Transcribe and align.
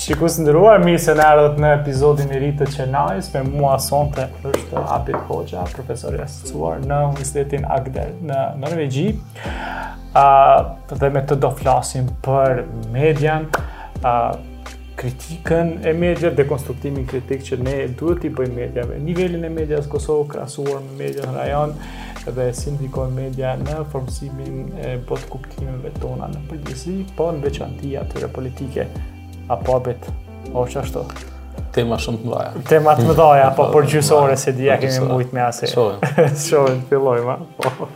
Shikus 0.00 0.36
ndëruar, 0.40 0.80
mirë 0.80 0.98
se 1.04 1.12
në 1.12 1.24
ardhët 1.28 1.58
në 1.60 1.70
epizodin 1.82 2.30
e 2.32 2.38
rritë 2.40 2.64
të 2.64 2.70
qenajës, 2.78 3.26
me 3.34 3.40
mua 3.50 3.74
sonte 3.84 4.24
është 4.48 4.84
Apit 4.94 5.26
Hoxha, 5.28 5.66
profesor 5.74 6.16
e 6.16 6.22
asëcuar 6.24 6.80
në 6.88 7.00
Universitetin 7.10 7.66
Agder 7.74 8.14
në 8.30 8.38
Norvegji, 8.62 9.04
uh, 10.14 10.70
dhe 10.94 11.10
me 11.12 11.20
të 11.28 11.36
do 11.44 11.50
flasim 11.58 12.08
për 12.24 12.62
median, 12.96 13.50
uh, 14.00 14.32
kritikën 15.00 15.74
e 15.84 15.92
medja, 16.00 16.32
dekonstruktimin 16.36 17.04
kritik 17.08 17.44
që 17.50 17.60
ne 17.60 17.76
duhet 18.00 18.24
t'i 18.24 18.32
bëjmë 18.40 18.56
medjave, 18.56 18.96
nivelin 19.04 19.48
e 19.50 19.52
medjas 19.60 19.86
Kosovë, 19.92 20.30
krasuar 20.32 20.80
me 20.96 21.12
në 21.12 21.28
rajon, 21.34 21.76
dhe 22.38 22.50
sindikon 22.56 23.12
media 23.16 23.52
në 23.60 23.84
formësimin 23.92 24.66
e 24.80 24.96
botë 25.08 25.28
kuptimeve 25.36 25.92
tona 26.00 26.28
në 26.32 26.44
përgjësi, 26.48 26.98
po 27.20 27.30
në 27.36 27.44
veçantia 27.50 28.08
të 28.14 28.28
politike 28.36 28.88
a 29.50 29.56
pubit, 29.56 30.06
o 30.54 30.62
që 30.68 30.80
ashtu. 30.84 31.02
Tema 31.74 31.96
shumë 32.02 32.18
të 32.22 32.26
mdhaja. 32.28 32.52
Tema 32.68 32.92
të 32.98 33.04
mdhaja, 33.08 33.48
po 33.56 33.62
për 33.74 33.82
gjysore 33.96 34.36
se 34.38 34.50
dhja 34.54 34.74
kemi 34.82 35.00
mujt 35.10 35.30
me 35.34 35.40
ase. 35.42 35.66
Shohen. 35.72 35.98
Shohen, 36.44 36.80
filloj 36.90 37.20
ma. 37.26 37.36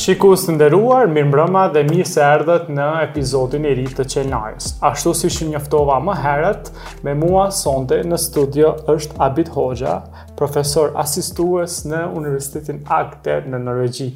Shikus 0.00 0.40
të 0.46 0.50
nderuar, 0.54 1.04
mirë 1.12 1.26
mbrëma 1.32 1.64
dhe 1.74 1.80
mirë 1.90 2.06
se 2.08 2.20
erdhët 2.24 2.64
në 2.72 2.84
epizodin 3.10 3.64
e 3.68 3.72
rritë 3.76 3.96
të 4.00 4.04
qenajës. 4.14 4.66
Ashtu 4.86 5.10
si 5.18 5.28
shë 5.34 5.44
njëftova 5.50 5.96
më 6.06 6.14
herët, 6.22 6.64
me 7.04 7.12
mua 7.20 7.46
sonde 7.52 7.98
në 8.06 8.18
studio 8.22 8.68
është 8.94 9.16
Abit 9.26 9.48
Hoxha, 9.56 9.94
profesor 10.40 10.86
asistues 11.02 11.72
në 11.90 12.00
Universitetin 12.16 12.78
Akte 13.02 13.34
në 13.50 13.58
Norvegjië. 13.68 14.10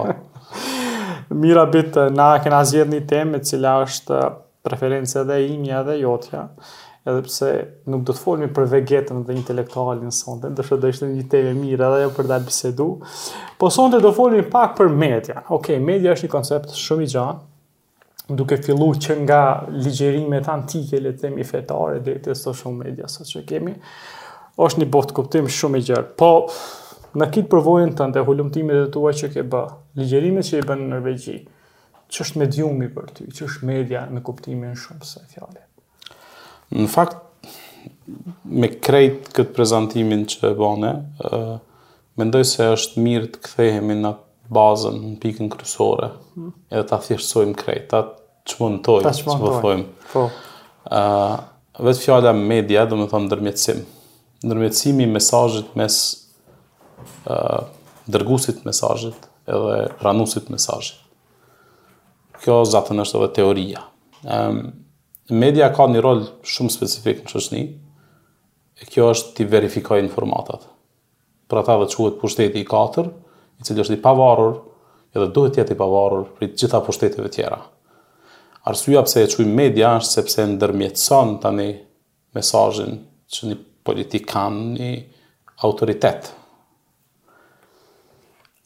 Mirë 1.33 1.39
Mira 1.43 1.65
bit 1.73 1.99
na 2.15 2.29
këna 2.45 2.61
zjedhë 2.69 2.93
një 2.93 3.01
temë 3.09 3.41
e 3.41 3.47
cila 3.49 3.73
është 3.83 4.21
preferenca 4.63 5.25
dhe 5.27 5.41
imja 5.49 5.81
dhe 5.89 5.97
jotja. 6.05 6.45
Edhe 7.07 7.25
pse 7.27 7.49
nuk 7.91 8.07
do 8.07 8.15
të 8.15 8.21
folmi 8.23 8.47
për 8.55 8.69
vegetën 8.77 9.25
dhe 9.27 9.35
intelektualin 9.41 10.11
sonte, 10.15 10.53
do 10.55 10.63
të 10.63 10.93
ishte 10.93 11.11
një 11.11 11.27
temë 11.31 11.53
mirë 11.59 11.87
edhe 11.91 11.99
jo 12.05 12.15
për 12.15 12.31
dal 12.31 12.47
bisedu. 12.47 12.87
Po 13.59 13.69
sonte 13.75 13.99
do 14.03 14.15
folmi 14.15 14.39
pak 14.51 14.77
për 14.79 14.87
media. 15.07 15.41
Okej, 15.49 15.59
okay, 15.81 15.83
media 15.83 16.15
është 16.15 16.29
një 16.29 16.33
koncept 16.39 16.75
shumë 16.79 17.03
i 17.09 17.13
gjatë, 17.15 17.45
duke 18.35 18.57
fillu 18.63 18.91
që 18.95 19.15
nga 19.23 19.41
ligjerimet 19.69 20.47
antike, 20.51 20.99
le 20.99 21.15
temi 21.15 21.43
fetare, 21.47 21.99
dhe 22.03 22.17
të 22.23 22.33
social 22.35 22.73
media, 22.75 23.07
sa 23.07 23.23
që 23.27 23.43
kemi, 23.47 23.73
është 24.59 24.81
një 24.81 24.89
botë 24.95 25.15
kuptim 25.15 25.47
shumë 25.47 25.79
i 25.81 25.85
gjerë. 25.89 26.11
Po, 26.19 26.31
në 27.17 27.29
kitë 27.33 27.49
përvojën 27.53 27.93
të 27.97 28.07
ndë, 28.11 28.25
dhe 28.57 28.81
e 28.81 28.87
tua 28.93 29.13
që 29.15 29.31
ke 29.33 29.43
bë, 29.51 29.63
ligjerimet 30.01 30.49
që 30.49 30.57
i 30.59 30.65
bënë 30.67 30.83
në 30.87 30.95
Norvegji, 30.95 31.37
që 32.11 32.25
është 32.25 32.41
mediumi 32.43 32.89
për 32.95 33.07
ty, 33.15 33.29
që 33.37 33.45
është 33.47 33.69
media 33.69 34.03
në 34.11 34.21
kuptimin 34.27 34.75
shumë 34.79 35.07
se 35.07 35.23
fjale? 35.31 35.63
Në 36.75 36.87
fakt, 36.91 37.23
me 38.43 38.67
krejt 38.83 39.29
këtë 39.35 39.53
prezentimin 39.55 40.25
që 40.27 40.49
e 40.51 40.55
bane, 40.59 40.91
mendoj 42.19 42.43
se 42.49 42.67
është 42.75 43.03
mirë 43.03 43.29
të 43.35 43.41
kthehemi 43.47 43.95
në 44.01 44.11
atë 44.15 44.25
bazën, 44.53 44.97
në 45.01 45.15
pikën 45.23 45.49
kryesore. 45.51 46.11
Mm. 46.37 46.53
Edhe 46.71 46.85
ta 46.89 46.99
thjeshtojmë 47.03 47.55
krejt, 47.59 47.87
ta 47.91 48.03
çmontoj, 48.47 49.01
çmontoj. 49.19 49.79
Po. 50.13 50.27
Ë, 50.87 51.01
vetë 51.83 52.05
fjala 52.05 52.33
media, 52.37 52.85
do 52.87 52.99
të 53.01 53.09
them 53.11 53.27
ndërmjetësim. 53.27 53.81
Ndërmjetësimi 54.47 55.05
i 55.05 55.09
mesazhit 55.17 55.71
mes 55.79 55.97
ë 57.25 57.33
uh, 57.33 57.65
dërguesit 58.07 58.59
të 58.61 58.69
mesazhit 58.69 59.25
edhe 59.49 59.77
pranuesit 59.99 60.45
të 60.47 60.53
mesazhit. 60.55 60.99
Kjo 62.43 62.61
zaten 62.69 63.01
është 63.03 63.17
edhe 63.19 63.29
teoria. 63.41 63.81
ë 64.23 64.37
um, 64.49 64.61
media 65.43 65.67
ka 65.75 65.83
një 65.91 66.01
rol 66.05 66.23
shumë 66.47 66.71
specifik 66.73 67.25
në 67.25 67.33
shoqëni. 67.33 67.63
E 68.77 68.85
kjo 68.85 69.07
është 69.09 69.31
ti 69.39 69.45
verifikoj 69.49 69.99
informatat. 70.03 70.67
Pra 71.49 71.63
ta 71.65 71.79
dhe 71.81 71.87
quhet 71.89 72.19
pushteti 72.21 72.61
i 72.61 72.67
katër, 72.67 73.07
i 73.61 73.65
cili 73.65 73.81
është 73.81 73.95
i 73.97 74.01
pavarur 74.03 74.59
edhe 75.15 75.29
duhet 75.33 75.55
të 75.55 75.61
jetë 75.63 75.75
i 75.75 75.79
pavarur 75.79 76.25
për 76.37 76.51
të 76.53 76.59
gjitha 76.61 76.81
pushtetet 76.85 77.25
e 77.25 77.31
tjera. 77.33 77.59
Arsyeja 78.67 79.03
pse 79.05 79.23
e 79.23 79.29
çojmë 79.31 79.55
media 79.61 79.93
është 80.01 80.13
sepse 80.17 80.45
ndërmjetson 80.53 81.37
tani 81.43 81.69
mesazhin 82.35 82.97
që 83.33 83.49
një 83.51 83.57
politikan 83.87 84.57
i 84.77 84.91
autoritet. 85.65 86.29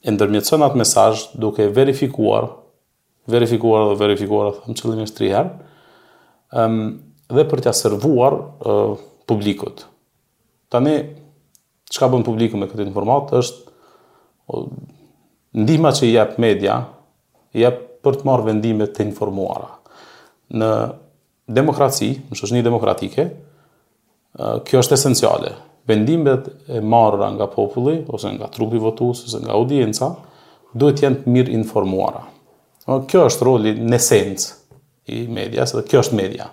E 0.01 0.11
ndërmjetson 0.11 0.65
atë 0.65 0.81
mesazh 0.81 1.27
duke 1.39 1.69
verifikuar, 1.77 2.49
verifikuar 3.31 3.91
dhe 3.91 3.99
verifikuar 4.01 4.51
atë 4.51 4.71
në 4.71 4.79
çelëmin 4.81 5.05
e 5.05 5.11
strihar, 5.11 5.51
dhe 7.31 7.45
për 7.53 7.61
t'ia 7.63 7.75
servuar 7.77 8.35
publikut. 9.29 9.85
Tani 10.73 10.97
çka 11.93 12.09
bën 12.13 12.25
publiku 12.27 12.57
me 12.57 12.67
këtë 12.71 12.89
informat 12.89 13.29
është 13.37 13.70
Po, 14.51 14.65
ndihma 15.63 15.93
që 15.95 16.07
i 16.09 16.13
jep 16.15 16.35
media, 16.43 16.75
i 17.55 17.63
jep 17.63 17.79
për 18.03 18.17
të 18.19 18.27
marrë 18.27 18.47
vendime 18.49 18.87
të 18.91 19.05
informuara. 19.07 19.69
Në 20.57 20.69
demokraci, 21.55 22.11
në 22.27 22.37
shoqëni 22.39 22.63
demokratike, 22.65 23.27
kjo 24.67 24.81
është 24.83 24.97
esenciale. 24.97 25.53
Vendimet 25.89 26.49
e 26.71 26.81
marra 26.83 27.31
nga 27.35 27.47
populli 27.51 27.99
ose 28.13 28.31
nga 28.35 28.49
trupi 28.53 28.79
votues 28.83 29.23
ose 29.25 29.39
nga 29.41 29.53
audienca 29.57 30.11
duhet 30.77 30.99
të 30.99 31.05
jenë 31.07 31.31
mirë 31.35 31.55
informuara. 31.57 32.21
Kjo 33.09 33.23
është 33.29 33.47
roli 33.47 33.73
në 33.81 33.99
i 35.15 35.21
medias 35.35 35.73
dhe 35.75 35.83
kjo 35.89 36.03
është 36.03 36.17
media. 36.19 36.47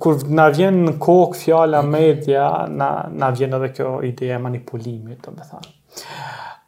Kur 0.00 0.22
na 0.38 0.48
vjen 0.56 0.82
në 0.86 0.92
kokë 1.02 1.38
fjala 1.44 1.82
media, 1.86 2.48
na 2.68 2.90
na 3.20 3.30
vjen 3.36 3.54
edhe 3.58 3.72
kjo 3.76 3.90
ide 4.08 4.30
e 4.30 4.38
manipulimit, 4.40 5.26
do 5.26 5.36
të 5.36 5.60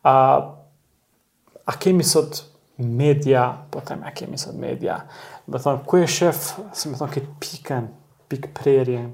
a, 0.02 0.34
a 1.64 1.76
kemi 1.78 2.02
sot 2.04 2.42
media, 2.78 3.46
po 3.70 3.80
të 3.80 3.98
a 4.02 4.12
kemi 4.16 4.38
sot 4.40 4.56
media, 4.58 4.98
me 5.46 5.60
thonë, 5.62 5.84
ku 5.86 6.00
e 6.02 6.06
shef, 6.10 6.54
se 6.74 6.90
me 6.90 6.98
thonë, 6.98 7.12
këtë 7.14 7.34
pikën, 7.42 7.88
pikë 8.32 8.52
prerjen, 8.58 9.10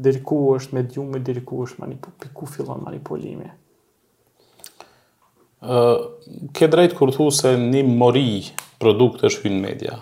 dhe 0.00 0.14
ku 0.24 0.38
është, 0.56 0.76
me 0.78 0.84
djume, 0.88 1.20
dhe 1.20 1.42
ku 1.44 1.60
është, 1.66 1.90
pi 2.22 2.32
ku 2.34 2.48
fillon 2.48 2.80
manipulimi? 2.86 3.50
Uh, 5.60 6.22
ke 6.56 6.70
drejtë 6.72 6.96
kur 6.96 7.10
thu 7.12 7.26
se 7.36 7.50
një 7.60 7.82
mori 7.84 8.28
produkt 8.80 9.26
është 9.28 9.44
hynë 9.50 9.60
media, 9.60 9.98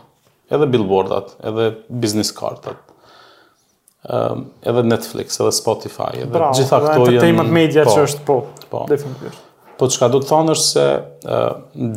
edhe 0.55 0.69
billboardat, 0.71 1.33
edhe 1.51 1.67
business 1.91 2.31
kartat, 2.37 2.79
um, 4.07 4.45
edhe 4.63 4.85
Netflix, 4.87 5.41
edhe 5.43 5.51
Spotify, 5.59 6.13
edhe 6.23 6.31
Bravo, 6.39 6.55
gjitha 6.61 6.71
këto 6.71 6.79
jënë... 6.79 6.95
Bravo, 6.95 7.11
edhe 7.11 7.27
të 7.27 7.29
temat 7.33 7.53
media 7.59 7.89
po, 7.91 7.97
që 7.99 8.07
është 8.09 8.27
po, 8.31 8.39
po. 8.71 8.87
definitivisht. 8.95 9.45
Po 9.79 9.87
çka 9.87 10.09
do 10.11 10.19
të 10.21 10.27
thonë 10.33 10.55
është 10.57 10.73
se 10.73 10.85
uh, 11.31 11.51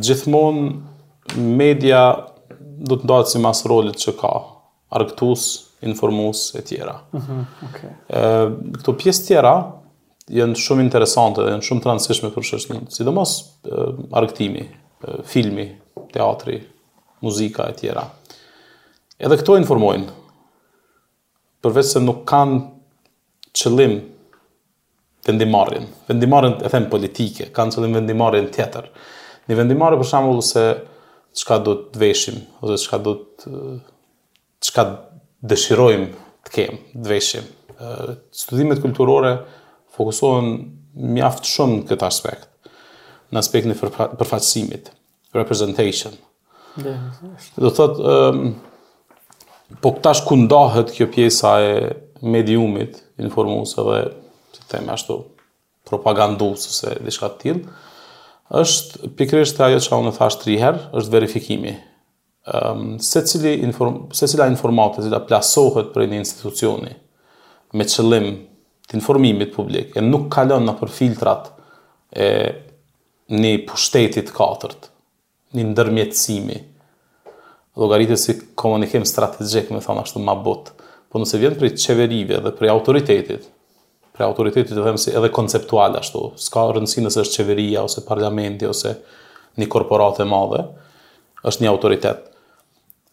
gjithmonë 0.06 1.42
media 1.58 2.02
do 2.86 2.98
të 3.00 3.06
ndahet 3.08 3.30
si 3.32 3.40
mas 3.42 3.64
rolit 3.66 3.98
që 3.98 4.12
ka, 4.20 4.30
arktus, 4.98 5.48
informus, 5.82 6.44
e 6.58 6.62
tjera. 6.66 6.94
Mhm, 7.16 7.38
okay. 7.66 7.94
Këto 8.76 8.94
pjesë 9.00 9.24
tjera 9.26 9.54
jenë 10.34 10.54
shumë 10.62 10.84
interesante, 10.84 11.42
jenë 11.50 11.66
shumë 11.66 11.82
transishme 11.84 12.30
për 12.34 12.46
shoqërinë, 12.52 12.86
sidomos 12.94 13.32
arktimi, 14.18 14.62
filmi, 15.30 15.66
teatri, 16.14 16.60
muzika, 17.26 17.66
e 17.72 17.76
tjera. 17.80 18.06
Edhe 19.18 19.40
këto 19.42 19.56
informojnë, 19.58 20.06
përveç 21.66 21.96
se 21.96 22.04
nuk 22.04 22.22
kanë 22.30 22.60
qëllim 23.58 23.98
vendimarrjen. 25.26 25.86
Vendimarrjen 26.08 26.56
e 26.64 26.68
them 26.72 26.88
politike, 26.90 27.46
kanë 27.54 27.70
vendimarën 27.78 27.92
vendimarrjen 27.98 28.48
tjetër. 28.54 28.84
Një 29.48 29.54
vendimarrje 29.58 29.98
për 30.00 30.06
shembull 30.10 30.40
se 30.46 30.64
çka 31.40 31.58
do 31.64 31.72
të 31.92 31.98
veshim 32.02 32.36
ose 32.60 32.78
çka 32.84 32.98
do 33.04 33.14
të 33.24 33.48
çka 34.68 34.82
dëshirojmë 35.50 36.08
të 36.46 36.50
kemë, 36.54 36.78
të 37.02 37.06
veshim. 37.10 37.44
Studimet 38.32 38.82
kulturore 38.82 39.36
fokusohen 39.96 40.48
mjaft 40.94 41.44
shumë 41.48 41.76
në 41.80 41.86
këtë 41.90 42.04
aspekt. 42.06 42.48
Në 43.32 43.38
aspektin 43.40 43.72
e 43.72 43.78
përfaqësimit, 43.80 44.90
representation. 45.34 46.14
Do 46.76 46.80
të 47.64 47.70
thotë 47.80 48.00
po 49.82 49.88
tash 50.04 50.22
ku 50.28 50.34
ndahet 50.36 50.88
kjo 50.94 51.06
pjesa 51.14 51.50
e 51.64 51.70
mediumit 52.22 52.92
informues 53.24 53.70
të 54.56 54.64
them 54.72 54.90
ashtu 54.92 55.16
propagandues 55.88 56.68
ose 56.70 56.94
diçka 57.04 57.30
të 57.34 57.42
tillë 57.44 57.78
është 58.62 59.08
pikrisht 59.16 59.60
ajo 59.64 59.78
që 59.80 59.98
unë 60.02 60.12
thash 60.18 60.36
3 60.42 60.54
herë, 60.60 60.80
është 61.00 61.12
verifikimi. 61.14 61.70
Ëm 61.72 62.58
ehm, 62.58 62.82
um, 62.92 62.96
secili 63.00 63.54
inform 63.64 63.94
secila 64.18 64.48
informatë 64.50 65.06
që 65.06 65.20
plasohet 65.28 65.92
për 65.94 66.08
një 66.10 66.18
institucioni 66.20 66.90
me 67.78 67.86
qëllim 67.88 68.28
të 68.90 68.98
informimit 68.98 69.54
publik 69.54 69.94
e 69.96 70.02
nuk 70.04 70.26
kalon 70.34 70.66
nga 70.66 70.74
për 70.82 70.90
filtrat 70.92 71.48
e 72.20 72.26
një 73.32 73.52
pushtetit 73.70 74.34
katërt, 74.36 74.90
një 75.56 75.64
ndërmjetësimi, 75.70 76.58
logaritës 77.80 78.26
si 78.28 78.34
komunikim 78.60 79.06
strategjik, 79.08 79.70
me 79.72 79.80
thonë 79.80 80.02
ashtu 80.02 80.20
më 80.20 80.34
botë, 80.44 80.74
po 81.08 81.22
nëse 81.22 81.40
vjen 81.40 81.56
për 81.60 81.70
i 81.70 81.76
qeverive 81.80 82.42
dhe 82.44 82.52
për 82.58 82.68
i 82.68 82.72
autoritetit, 82.74 83.48
për 84.16 84.26
autoritetit 84.26 84.74
të 84.76 84.84
them 84.84 84.98
si 85.00 85.12
edhe 85.16 85.30
konceptual 85.32 85.96
ashtu. 85.98 86.26
S'ka 86.40 86.66
rëndësi 86.76 87.04
nëse 87.04 87.22
është 87.24 87.40
qeveria 87.42 87.84
ose 87.86 88.02
parlamenti 88.04 88.68
ose 88.68 88.96
një 89.60 89.68
korporatë 89.72 90.24
e 90.24 90.28
madhe, 90.28 90.62
është 91.48 91.64
një 91.64 91.70
autoritet. 91.72 92.28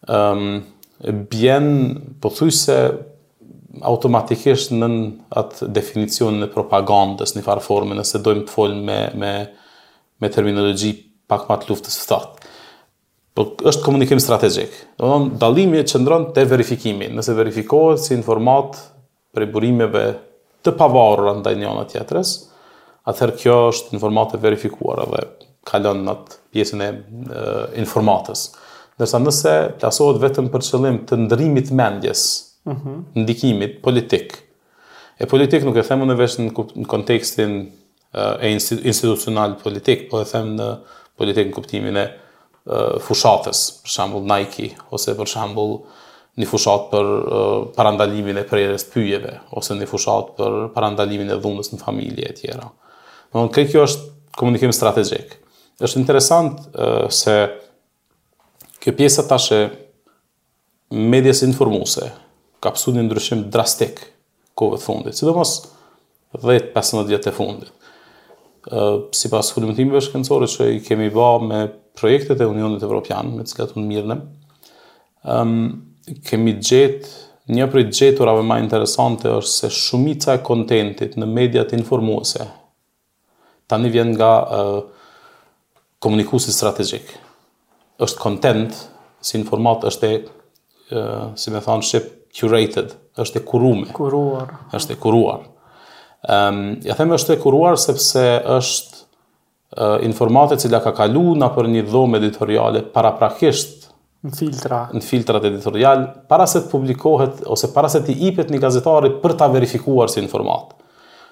Ëm 0.08 0.44
ehm, 0.44 0.52
um, 0.54 0.60
bjen 1.32 1.68
pothuajse 2.20 2.74
automatikisht 3.88 4.74
në 4.74 4.88
atë 5.40 5.70
definicionin 5.72 6.44
e 6.44 6.48
propagandës 6.52 7.32
në 7.38 7.44
farë 7.46 7.64
formë, 7.64 7.96
nëse 8.02 8.20
dojmë 8.26 8.44
të 8.44 8.52
folim 8.52 8.82
me 8.84 8.98
me 9.22 9.32
me 10.20 10.28
terminologji 10.28 10.90
pak 11.32 11.46
më 11.48 11.56
të 11.62 11.70
luftës 11.70 11.96
së 12.02 12.06
thotë. 12.10 12.50
Po 13.38 13.46
është 13.70 13.84
komunikim 13.86 14.20
strategjik. 14.20 14.74
Do 15.00 15.06
të 15.06 15.12
thonë 15.14 15.38
dallimi 15.40 15.80
qëndron 15.88 16.26
te 16.36 16.44
verifikimi. 16.50 17.08
Nëse 17.16 17.32
verifikohet 17.38 18.02
si 18.04 18.12
informat 18.18 18.76
për 19.36 19.46
burimeve 19.54 20.02
të 20.64 20.74
pavarur 20.78 21.30
ndaj 21.40 21.54
një 21.60 21.68
anë 21.70 21.84
tjetrës. 21.94 22.34
Atëherë 23.08 23.36
kjo 23.40 23.54
është 23.72 23.94
informatë 23.96 24.40
verifikuar 24.42 25.00
dhe 25.10 25.22
ka 25.70 25.80
lënë 25.80 26.04
në 26.06 26.12
atë 26.14 26.38
pjesën 26.54 26.82
e, 26.84 26.90
e 26.90 27.54
informatës. 27.82 28.44
Dërsa 29.00 29.20
nëse 29.22 29.54
plasohet 29.80 30.18
vetëm 30.22 30.50
për 30.52 30.64
qëllim 30.66 30.98
të 31.08 31.18
ndërimit 31.24 31.70
mendjes, 31.80 32.22
uh 32.68 32.86
ndikimit 33.16 33.78
politik, 33.84 34.34
e 35.20 35.24
politik 35.28 35.64
nuk 35.64 35.78
e 35.80 35.84
themu 35.88 36.04
në 36.08 36.16
veshë 36.20 36.42
në 36.50 36.64
kontekstin 36.88 37.54
e 38.44 38.50
institucional 38.52 39.56
politik, 39.62 40.06
po 40.10 40.20
e 40.20 40.28
them 40.28 40.52
në 40.58 40.66
politik 41.20 41.48
në 41.50 41.54
kuptimin 41.56 41.96
e 42.02 42.06
fushatës, 43.04 43.62
për 43.84 43.94
shambull 43.94 44.28
Nike, 44.28 44.70
ose 44.92 45.16
për 45.16 45.28
shambull 45.32 45.78
një 46.40 46.48
fushat 46.48 46.88
për 46.92 47.08
uh, 47.18 47.48
parandalimin 47.76 48.40
e 48.40 48.44
prerjes 48.48 48.84
pyjeve 48.92 49.36
ose 49.58 49.76
një 49.76 49.88
fushat 49.90 50.32
për 50.38 50.58
parandalimin 50.74 51.32
e 51.34 51.38
dhunës 51.42 51.72
në 51.74 51.80
familje 51.82 52.26
e 52.32 52.36
tjera. 52.38 52.70
Do 53.30 53.40
të 53.44 53.52
thotë 53.56 53.66
kjo 53.74 53.84
është 53.88 54.08
komunikim 54.40 54.72
strategjik. 54.74 55.36
Është 55.84 56.00
interesant 56.00 56.64
uh, 56.70 57.06
se 57.12 57.36
kjo 58.80 58.96
pjesa 58.96 59.26
ta 59.28 59.38
e 59.58 59.62
medjes 60.94 61.42
informuese 61.46 62.08
ka 62.60 62.72
pësu 62.74 62.94
një 62.96 63.06
ndryshim 63.06 63.44
drastik 63.52 64.00
kohë 64.58 64.80
të 64.80 64.84
fundit, 64.84 65.16
sidomos 65.16 65.52
10-15 66.36 67.06
vjetë 67.08 67.30
të 67.30 67.36
fundit. 67.36 67.70
Si 67.70 68.74
uh, 68.76 69.04
sipas 69.16 69.48
fundimtimeve 69.56 70.02
shkencore 70.04 70.48
që 70.52 70.72
i 70.74 70.80
kemi 70.84 71.06
bërë 71.14 71.46
me 71.48 71.62
projektet 71.96 72.42
e 72.44 72.48
Unionit 72.48 72.82
Evropian 72.84 73.32
me 73.34 73.44
të 73.46 73.54
cilat 73.54 73.72
unë 73.76 74.20
um, 75.24 75.62
kemi 76.26 76.54
gjetë 76.64 77.16
një 77.50 77.66
prej 77.72 77.86
gjeturave 77.90 78.42
ma 78.46 78.60
interesante 78.62 79.30
është 79.40 79.50
se 79.56 79.70
shumica 79.74 80.36
e 80.36 80.42
kontentit 80.46 81.16
në 81.18 81.26
mediat 81.26 81.72
informuese 81.76 82.46
tani 83.70 83.90
vjen 83.94 84.12
nga 84.16 84.30
uh, 84.42 84.78
komunikusi 86.02 86.50
strategjik. 86.56 87.16
është 88.00 88.18
kontent, 88.18 88.72
si 89.20 89.36
informat 89.38 89.82
është 89.84 90.08
e, 90.08 90.16
uh, 90.96 91.34
si 91.36 91.50
me 91.50 91.60
thonë, 91.60 91.82
ship 91.84 92.04
curated, 92.32 92.94
është 93.16 93.42
e 93.42 93.44
kurume. 93.44 93.92
Kuruar. 93.92 94.54
është 94.72 94.92
e 94.94 94.96
kuruar. 94.96 95.42
Um, 96.28 96.80
ja 96.82 96.94
themë 96.96 97.14
është 97.18 97.34
e 97.36 97.38
kuruar 97.42 97.76
sepse 97.78 98.24
është 98.44 98.96
uh, 99.78 99.98
informatet 100.06 100.60
cila 100.64 100.80
ka 100.82 100.92
kalu 100.96 101.36
në 101.36 101.50
për 101.54 101.68
një 101.76 101.84
dhomë 101.92 102.18
editoriale 102.22 102.82
paraprakisht 102.94 103.79
në 104.26 104.32
filtra 104.36 104.80
në 104.92 105.00
filtrat 105.04 105.46
editorial 105.48 106.02
para 106.28 106.44
se 106.50 106.60
të 106.60 106.70
publikohet 106.74 107.42
ose 107.48 107.70
para 107.72 107.88
se 107.92 108.02
të 108.04 108.16
ipet 108.28 108.50
një 108.52 108.60
gazetari 108.60 109.12
për 109.22 109.36
ta 109.40 109.46
verifikuar 109.52 110.10
si 110.12 110.20
informat. 110.20 110.74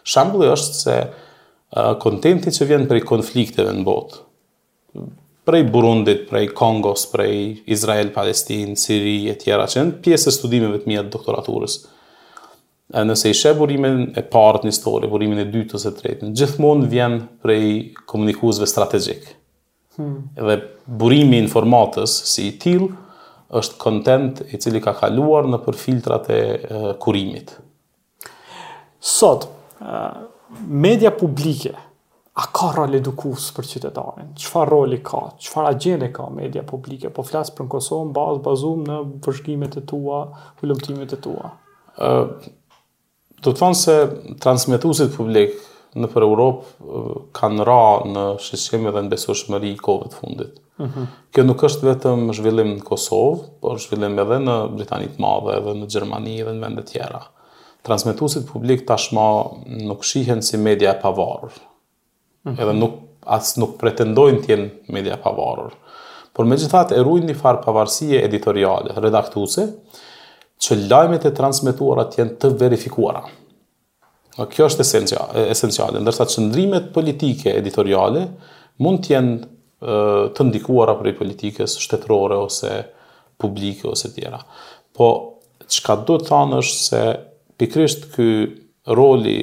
Shembulli 0.08 0.49
është 0.55 0.79
se 0.79 1.00
kontenti 2.00 2.52
që 2.55 2.69
vjen 2.70 2.87
prej 2.88 3.02
konflikteve 3.05 3.75
në 3.76 3.85
botë, 3.85 4.23
prej 5.49 5.67
Burundit, 5.73 6.23
prej 6.31 6.49
Kongos, 6.56 7.05
prej 7.12 7.61
Izrael, 7.76 8.08
Palestinë, 8.14 8.76
Siri 8.81 9.19
e 9.32 9.37
tjera, 9.40 9.67
që 9.69 9.85
në 9.90 9.96
pjesë 10.05 10.32
e 10.32 10.37
studimeve 10.38 10.81
të 10.82 10.88
mia 10.88 11.05
të 11.05 11.12
doktoraturës. 11.14 11.76
Nëse 13.08 13.29
i 13.29 13.37
shë 13.37 13.52
burimin 13.58 14.06
e 14.17 14.23
partë 14.32 14.64
një 14.70 14.76
story, 14.79 15.11
burimin 15.12 15.43
e 15.44 15.49
dytë 15.52 15.76
ose 15.76 15.93
tretën, 15.99 16.32
gjithmonë 16.37 16.88
vjen 16.88 17.19
prej 17.44 17.64
komunikuzve 18.08 18.69
strategjikë 18.69 19.38
Hmm. 19.98 20.28
Dhe 20.34 20.60
burimi 20.86 21.36
i 21.40 21.42
informatës 21.42 22.12
si 22.30 22.44
i 22.52 22.56
till 22.62 22.84
është 23.58 23.78
content 23.82 24.42
i 24.54 24.60
cili 24.62 24.78
ka 24.84 24.92
kaluar 25.00 25.48
në 25.50 25.58
për 25.64 25.78
filtrat 25.80 26.28
e 26.30 26.38
kurimit. 27.02 27.54
Sot, 29.02 29.46
media 30.86 31.10
publike, 31.18 31.72
a 32.38 32.44
ka 32.54 32.68
rol 32.76 32.94
edukus 32.94 33.48
për 33.56 33.66
qytetarin? 33.72 34.30
Qëfar 34.38 34.70
roli 34.70 35.00
ka? 35.04 35.22
Qëfar 35.42 35.70
agjene 35.72 36.12
ka 36.14 36.28
media 36.30 36.62
publike? 36.66 37.10
Po 37.14 37.24
flasë 37.26 37.56
për 37.58 37.66
në 37.66 37.72
Kosovë, 37.74 38.12
bazë, 38.14 38.42
bazum, 38.46 38.84
në 38.86 39.00
përshkimet 39.26 39.80
e 39.80 39.82
tua, 39.94 40.20
fëllëmtimet 40.62 41.16
e 41.16 41.18
tua? 41.26 41.50
Do 41.98 43.50
të 43.52 43.58
fanë 43.64 43.80
se 43.82 43.98
transmitusit 44.46 45.10
publik, 45.18 45.56
në 45.96 46.08
për 46.12 46.25
Europë 46.25 47.32
kanë 47.38 47.64
ra 47.64 47.79
në 48.05 48.25
shqeshim 48.44 48.88
edhe 48.90 49.02
në 49.06 49.12
besueshmëri 49.12 49.70
i 49.75 49.79
kove 49.81 50.11
të 50.12 50.19
fundit. 50.20 50.58
Mhm. 50.82 51.06
Kjo 51.35 51.44
nuk 51.46 51.64
është 51.64 51.88
vetëm 51.88 52.26
zhvillim 52.37 52.75
në 52.76 52.85
Kosovë, 52.87 53.40
por 53.62 53.81
zhvillim 53.82 54.19
edhe 54.20 54.38
në 54.44 54.56
Britanit 54.76 55.17
madhe, 55.23 55.56
edhe 55.61 55.75
në 55.81 55.88
Gjermani, 55.90 56.37
edhe 56.43 56.52
në 56.58 56.62
vendet 56.67 56.93
tjera. 56.93 57.23
Transmetusit 57.87 58.44
publik 58.50 58.85
tashma 58.87 59.25
nuk 59.88 60.05
shihen 60.05 60.43
si 60.43 60.58
media 60.61 60.93
e 60.93 61.00
pavarur. 61.00 61.52
Mhm. 62.44 62.58
Edhe 62.61 62.73
nuk, 62.76 62.93
as 63.26 63.55
nuk 63.58 63.79
pretendojnë 63.81 64.44
tjenë 64.46 64.70
media 64.94 65.14
e 65.14 65.17
pavarur. 65.25 65.73
Por 66.37 66.44
me 66.46 66.56
gjithat 66.61 66.93
e 66.94 67.02
rujnë 67.02 67.31
një 67.32 67.37
farë 67.40 67.64
pavarësie 67.64 68.20
editoriale, 68.23 68.94
redaktuse, 69.02 69.64
që 70.61 70.76
lajmet 70.90 71.25
e 71.26 71.31
transmituara 71.38 72.05
tjenë 72.12 72.37
të 72.43 72.52
verifikuara. 72.58 73.25
Po 74.38 74.46
kjo 74.46 74.69
është 74.70 74.85
esenciale, 74.85 75.42
esenciale, 75.50 75.99
ndërsa 75.99 76.28
çndrimet 76.30 76.92
politike 76.95 77.57
editoriale 77.59 78.21
mund 78.85 79.00
të 79.02 79.11
jenë 79.16 79.37
të 80.38 80.45
ndikuara 80.47 80.95
për 81.00 81.09
politikës 81.18 81.75
shtetërore 81.83 82.38
ose 82.47 82.71
publike 83.42 83.87
ose 83.90 84.11
tjera. 84.14 84.38
Po 84.95 85.09
çka 85.66 85.97
do 86.07 86.21
të 86.23 86.28
thonë 86.30 86.61
është 86.62 86.80
se 86.85 87.02
pikrisht 87.59 88.07
ky 88.14 88.28
roli 88.95 89.37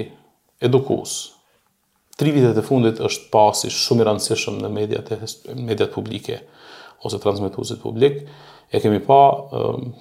edukues 0.63 1.17
tri 2.15 2.31
vitet 2.31 2.55
e 2.55 2.63
fundit 2.63 2.99
është 3.03 3.27
pasi 3.35 3.71
shumë 3.75 4.03
i 4.03 4.07
rëndësishëm 4.13 4.61
në 4.63 4.71
mediat 4.79 5.11
e 5.11 5.19
mediat 5.59 5.91
publike 5.91 6.39
ose 7.07 7.19
transmetuesit 7.23 7.83
publik, 7.83 8.23
e 8.71 8.79
kemi 8.81 8.99
pa 9.05 9.19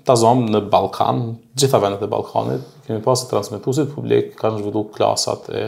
tazom 0.06 0.46
në 0.50 0.62
Balkan, 0.72 1.32
gjitha 1.58 1.80
vendet 1.82 2.02
e 2.06 2.10
Balkanit, 2.10 2.64
kemi 2.86 3.02
pa 3.04 3.14
se 3.18 3.28
transmitusit 3.30 3.90
publik, 3.94 4.32
kanë 4.40 4.58
në 4.58 4.62
zhvillu 4.64 4.82
klasat 4.94 5.50
e, 5.52 5.64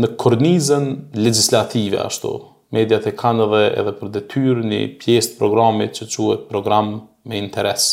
në 0.00 0.12
kornizën 0.20 0.88
legislative 1.20 2.00
ashtu, 2.06 2.32
mediat 2.74 3.04
e 3.06 3.12
kanë 3.16 3.44
edhe 3.48 3.62
edhe 3.82 3.92
për 4.00 4.14
detyrë 4.16 4.64
një 4.70 4.82
pjesë 5.02 5.34
të 5.34 5.40
programit 5.42 5.94
që 6.00 6.08
quhet 6.14 6.48
program 6.50 6.94
me 7.28 7.38
interes 7.38 7.90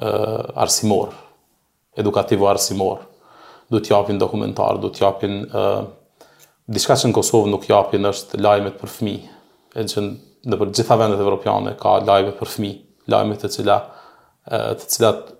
ë 0.00 0.10
arsimor, 0.62 1.10
edukativo 2.00 2.46
arsimor 2.50 3.09
do 3.70 3.78
të 3.80 3.92
japin 3.94 4.18
dokumentar, 4.18 4.80
do 4.82 4.90
të 4.90 5.04
japin 5.04 5.36
ë 5.46 5.62
uh, 5.62 5.86
diçka 6.70 6.96
që 6.98 7.10
në 7.10 7.16
Kosovë 7.16 7.50
nuk 7.52 7.68
japin 7.70 8.06
është 8.10 8.38
lajmet 8.42 8.76
për 8.80 8.92
fëmijë. 8.96 9.30
Edhe 9.74 9.86
që 9.92 10.02
në 10.50 10.58
për 10.58 10.72
gjitha 10.74 10.96
vendet 10.98 11.22
evropiane 11.22 11.74
ka 11.78 11.96
lajme 12.06 12.32
për 12.40 12.50
fëmijë, 12.54 12.80
lajme 13.14 13.38
të 13.42 13.50
cila 13.56 13.78
uh, 13.78 14.72
të 14.80 14.90
cilat 14.96 15.30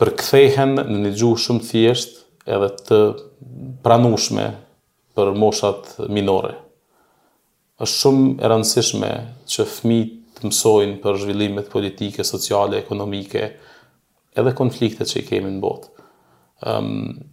përkthehen 0.00 0.78
në 0.80 0.98
një 1.04 1.12
gjuhë 1.20 1.42
shumë 1.44 1.66
thjesht 1.68 2.18
edhe 2.48 2.70
të 2.88 3.00
pranueshme 3.84 4.46
për 5.16 5.32
moshat 5.40 5.92
minore. 6.08 6.54
Është 7.80 8.04
shumë 8.04 8.26
e 8.44 8.48
rëndësishme 8.54 9.10
që 9.52 9.68
fëmijët 9.74 10.40
të 10.40 10.48
mësojnë 10.48 10.96
për 11.04 11.20
zhvillimet 11.20 11.68
politike, 11.72 12.24
sociale, 12.24 12.80
ekonomike, 12.80 13.44
edhe 14.40 14.54
konfliktet 14.56 15.10
që 15.12 15.20
i 15.22 15.26
kemi 15.28 15.52
në 15.52 15.60
botë. 15.64 15.99
Um, 16.60 17.24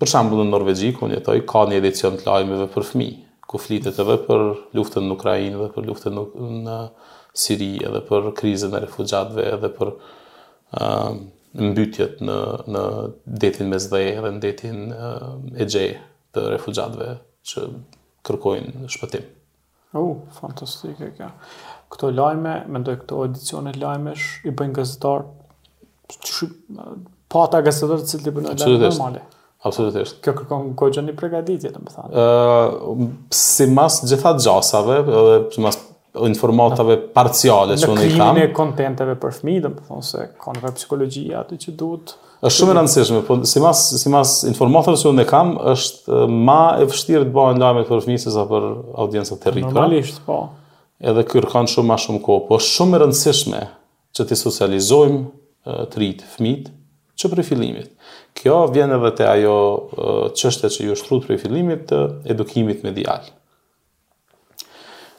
për 0.00 0.08
shambull 0.08 0.40
në 0.44 0.50
Norvegji, 0.50 0.92
ku 0.96 1.08
një 1.08 1.18
toj, 1.26 1.42
ka 1.48 1.66
një 1.68 1.78
edicion 1.82 2.16
të 2.20 2.26
lajmeve 2.30 2.66
për 2.72 2.86
fmi, 2.90 3.06
ku 3.50 3.60
flitet 3.60 3.98
edhe 4.00 4.14
për 4.24 4.44
luftën 4.76 5.04
në 5.08 5.16
Ukrajinë 5.18 5.58
dhe 5.60 5.66
për 5.74 5.88
luftën 5.90 6.16
në, 6.16 6.24
në 6.68 6.78
Siri, 7.44 7.68
edhe 7.88 8.00
për 8.08 8.30
krizën 8.40 8.76
e 8.78 8.82
refugjatve, 8.84 9.44
edhe 9.56 9.70
për 9.76 9.90
um, 10.80 11.20
mbytjet 11.68 12.22
në, 12.24 12.38
në 12.72 12.84
detin 13.44 13.68
me 13.70 13.80
zdhej 13.84 14.08
edhe 14.14 14.32
në 14.34 14.40
detin 14.46 14.78
ehm, 14.96 15.44
e 15.60 15.66
gjej 15.70 15.88
të 16.34 16.46
refugjatve 16.54 17.10
që 17.46 17.66
kërkojnë 18.26 18.88
shpëtim. 18.96 19.28
U, 19.94 20.02
uh, 20.02 20.24
fantastike 20.40 21.12
kja. 21.18 21.28
Këto 21.94 22.10
lajme, 22.16 22.56
mendoj 22.74 22.96
këto 23.04 23.20
edicionet 23.28 23.78
lajmesh, 23.78 24.40
i 24.50 24.54
bëjnë 24.56 24.78
gazetarë, 24.80 25.28
pata 27.34 27.58
po 27.60 27.66
gazetar 27.68 28.00
të 28.02 28.10
cilët 28.12 28.28
i 28.30 28.34
bënë 28.36 28.54
lajmë 28.54 28.82
normale. 28.84 29.22
Absolutisht. 29.64 30.18
Kjo 30.24 30.34
kërkon 30.40 30.72
kohë 30.76 31.04
një 31.06 31.14
përgatitje, 31.18 31.70
do 31.72 31.80
të 31.80 31.94
thënë. 31.94 32.10
Ë, 32.10 32.20
uh, 32.20 33.06
sipas 33.32 34.02
gjitha 34.10 34.34
xhasave, 34.36 34.98
edhe 35.02 35.38
sipas 35.56 35.78
informatave 36.28 36.98
parciale 37.14 37.74
që 37.80 37.88
unë 37.90 38.04
i 38.04 38.10
kam. 38.14 38.36
Në 38.36 38.50
kontenteve 38.54 39.16
për 39.22 39.34
fëmijë, 39.38 39.62
do 39.64 39.70
të 39.78 39.86
thonë 39.88 40.04
se 40.10 40.26
kanë 40.44 40.62
vetë 40.66 40.82
psikologjia 40.82 41.40
aty 41.40 41.58
që 41.64 41.74
duhet. 41.80 42.12
Është 42.44 42.58
shumë 42.58 42.72
e 42.74 42.76
rëndësishme, 42.80 43.22
po 43.24 43.38
sipas 43.48 43.80
sipas 44.02 44.34
informatave 44.50 45.00
që 45.00 45.14
unë 45.14 45.24
kam, 45.32 45.54
është 45.72 46.20
më 46.28 46.58
e 46.84 46.88
vështirë 46.92 47.24
të 47.30 47.34
bëhen 47.40 47.62
lajme 47.64 47.86
për 47.88 48.04
fëmijë 48.04 48.24
sesa 48.26 48.44
për 48.50 48.68
audiencat 49.06 49.40
të 49.46 49.54
rritura. 49.54 49.72
Normalisht, 49.80 50.20
po. 50.28 50.40
Edhe 51.04 51.24
kërkon 51.32 51.72
shumë 51.72 51.88
më 51.88 51.96
shumë 52.04 52.22
kohë, 52.28 52.44
po 52.50 52.60
shumë 52.68 53.00
e 53.00 53.04
rëndësishme 53.06 53.64
që 54.14 54.28
të 54.28 54.40
socializojmë 54.44 55.76
të 55.94 55.98
rritë 56.04 56.28
fëmijët, 56.34 56.68
që 57.18 57.28
për 57.30 57.42
fillimit. 57.46 57.90
Kjo 58.38 58.56
vjen 58.74 58.92
edhe 58.96 59.10
te 59.20 59.26
ajo 59.30 59.52
çështja 60.36 60.70
që 60.74 60.86
ju 60.88 60.96
shtruat 60.98 61.28
për 61.28 61.38
fillimit 61.46 61.84
të 61.90 62.00
edukimit 62.34 62.80
medial. 62.86 63.22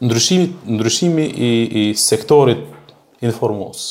Ndryshimi 0.04 0.50
ndryshimi 0.76 1.26
i 1.26 1.52
i 1.82 1.84
sektorit 2.04 2.66
informos 3.24 3.86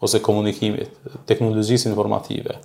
ose 0.00 0.22
komunikimit, 0.24 0.94
teknologjisë 1.28 1.90
informative. 1.90 2.56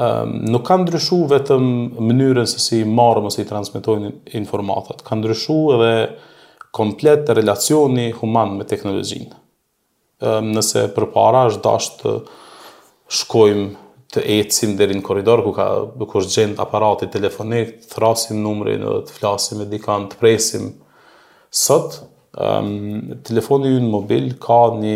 Ëm 0.00 0.32
nuk 0.50 0.64
ka 0.66 0.78
ndryshuar 0.80 1.28
vetëm 1.36 1.66
mënyrën 2.08 2.48
se 2.50 2.58
si 2.64 2.80
marrëm 2.88 3.28
ose 3.28 3.44
i 3.44 3.50
transmetojnë 3.50 4.14
informatat. 4.40 5.04
Ka 5.06 5.18
ndryshuar 5.20 5.84
edhe 5.84 6.32
komplet 6.74 7.28
relacioni 7.38 8.08
human 8.16 8.56
me 8.58 8.64
teknologjinë. 8.72 9.36
Ëm 10.24 10.50
nëse 10.56 10.88
përpara 10.96 11.44
është 11.50 11.62
dashur 11.68 12.24
shkojmë 13.10 13.66
të 14.14 14.22
ecim 14.38 14.76
deri 14.78 14.94
në 14.94 15.02
korridor 15.04 15.40
ku 15.42 15.50
ka 15.56 15.64
ku 16.06 16.20
është 16.20 16.34
gjend 16.36 16.60
aparati 16.62 17.08
telefonik, 17.10 17.78
thrasim 17.90 18.42
numrin 18.44 18.82
edhe 18.84 19.00
të 19.08 19.16
flasim 19.16 19.58
me 19.60 19.66
dikan, 19.70 20.06
të 20.12 20.20
presim. 20.20 20.68
Sot 21.54 21.98
ëm 22.40 22.68
um, 22.70 23.18
telefoni 23.26 23.72
ynë 23.78 23.90
mobil 23.90 24.30
ka 24.42 24.60
një 24.78 24.94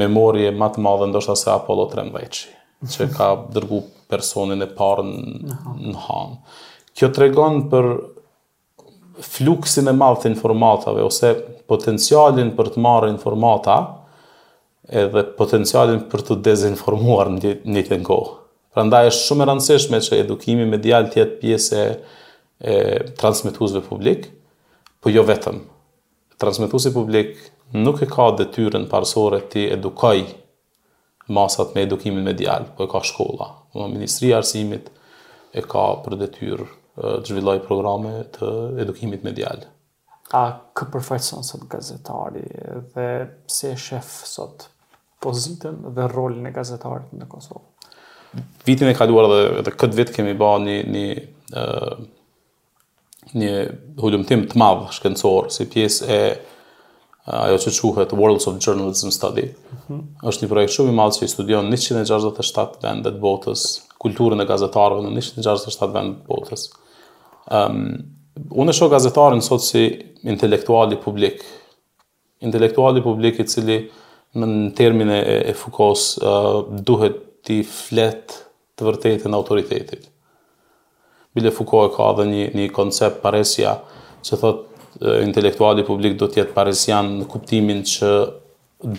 memorie 0.00 0.52
më 0.56 0.68
të 0.74 0.84
madhe 0.84 1.08
ndoshta 1.10 1.34
se 1.36 1.48
Apollo 1.52 1.88
13 1.92 2.44
që 2.92 3.08
ka 3.16 3.30
dërgu 3.54 3.80
personin 4.12 4.60
e 4.64 4.68
parë 4.76 5.04
në 5.04 5.98
hanë. 6.06 6.38
Kjo 6.94 7.08
tregon 7.16 7.62
për 7.72 7.88
fluksin 9.24 9.88
e 9.88 9.94
madh 9.96 10.22
të 10.24 10.30
informatave 10.34 11.04
ose 11.06 11.32
potencialin 11.70 12.52
për 12.56 12.74
të 12.74 12.82
marrë 12.84 13.12
informata, 13.14 13.78
edhe 14.92 15.22
potencialin 15.38 16.02
për 16.12 16.22
të 16.28 16.36
dezinformuar 16.44 17.30
në 17.34 17.54
një 17.64 17.84
të 17.86 17.98
një 17.98 18.06
kohë. 18.08 18.32
Pra 18.74 18.84
nda 18.84 19.04
e 19.06 19.12
shumë 19.14 19.44
e 19.44 19.48
rëndësishme 19.48 20.00
që 20.02 20.18
edukimi 20.24 20.66
medial 20.66 21.06
tjetë 21.12 21.36
pjesë 21.40 21.80
e, 21.80 21.90
e 22.64 22.74
transmitusve 23.20 23.84
publik, 23.86 24.28
po 25.00 25.12
jo 25.14 25.22
vetëm. 25.28 25.62
Transmitusi 26.42 26.90
publik 26.92 27.36
nuk 27.76 28.02
e 28.04 28.08
ka 28.10 28.30
dhe 28.40 28.46
parësore 28.90 29.40
të 29.52 29.68
edukaj 29.78 30.18
masat 31.32 31.72
me 31.74 31.82
edukimin 31.86 32.24
medial, 32.26 32.66
po 32.76 32.84
e 32.84 32.88
ka 32.90 33.00
shkolla. 33.02 33.52
Në 33.70 33.84
po 33.84 33.88
Ministri 33.88 34.34
Arsimit 34.36 34.90
e 35.54 35.62
ka 35.62 35.86
për 36.04 36.16
dhe 36.20 36.28
të 36.28 37.22
zhvillaj 37.26 37.60
programe 37.66 38.18
të 38.36 38.50
edukimit 38.84 39.24
medial. 39.26 39.64
A 40.34 40.46
kë 40.74 40.88
përfajtëson 40.94 41.46
sot 41.46 41.64
gazetari 41.70 42.42
dhe 42.94 43.08
se 43.50 43.74
shef 43.78 44.10
sot 44.26 44.68
pozitën 45.24 45.78
dhe 45.96 46.04
rolin 46.12 46.50
e 46.50 46.54
gazetarit 46.54 47.12
në 47.16 47.28
Kosovë. 47.30 47.64
Vitin 48.66 48.90
e 48.90 48.96
kaluar 48.98 49.28
dhe 49.32 49.40
edhe 49.62 49.74
këtë 49.78 49.98
vit 50.00 50.12
kemi 50.16 50.34
bërë 50.40 50.64
një 50.66 50.76
një 50.96 51.06
ë 51.60 51.94
një 53.34 53.52
hulumtim 53.98 54.44
të 54.50 54.58
madh 54.60 54.90
shkencor 54.94 55.48
si 55.50 55.64
pjesë 55.70 56.08
e 56.12 56.18
ajo 57.34 57.56
që 57.64 57.72
quhet 57.80 58.12
World 58.20 58.42
of 58.50 58.58
Journalism 58.64 59.10
Study. 59.16 59.46
Mm 59.54 59.78
-hmm. 59.86 60.00
Është 60.30 60.44
një 60.44 60.48
projekt 60.52 60.74
shumë 60.76 60.92
i 60.92 60.96
madh 60.98 61.16
që 61.18 61.28
studion 61.34 61.72
167 61.76 62.82
vende 62.84 63.10
të 63.14 63.20
botës, 63.26 63.62
kulturën 64.04 64.42
e 64.42 64.46
gazetarëve 64.52 65.00
në 65.06 65.12
167 65.22 65.94
vende 65.96 66.14
të 66.20 66.26
botës. 66.30 66.62
Ëm 67.58 67.78
um, 67.78 67.96
unë 68.60 68.72
shoh 68.76 68.90
gazetarin 68.92 69.42
sot 69.48 69.62
si 69.70 69.82
intelektuali 70.24 70.96
publik. 71.04 71.38
Intelektuali 72.46 73.00
publik 73.08 73.38
i 73.40 73.46
cili 73.52 73.76
uh, 73.88 73.94
në 74.38 74.48
termin 74.76 75.10
e, 75.14 75.18
e 75.50 75.54
fukos, 75.56 76.08
uh, 76.22 76.72
duhet 76.86 77.20
ti 77.44 77.60
flet 77.66 78.40
të 78.74 78.86
vërtetën 78.88 79.36
autoritetit. 79.36 80.08
Bile 81.34 81.50
fuko 81.54 81.84
e 81.88 81.92
ka 81.96 82.10
dhe 82.18 82.24
një, 82.30 82.46
një 82.56 82.68
koncept 82.74 83.20
paresja, 83.22 83.76
që 84.26 84.38
thot 84.40 84.64
uh, 85.02 85.18
intelektuali 85.26 85.86
publik 85.86 86.18
do 86.20 86.28
tjetë 86.30 86.54
paresjan 86.56 87.12
në 87.22 87.28
kuptimin 87.30 87.84
që 87.90 88.10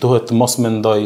duhet 0.02 0.30
të 0.30 0.38
mos 0.40 0.56
mendoj 0.64 1.00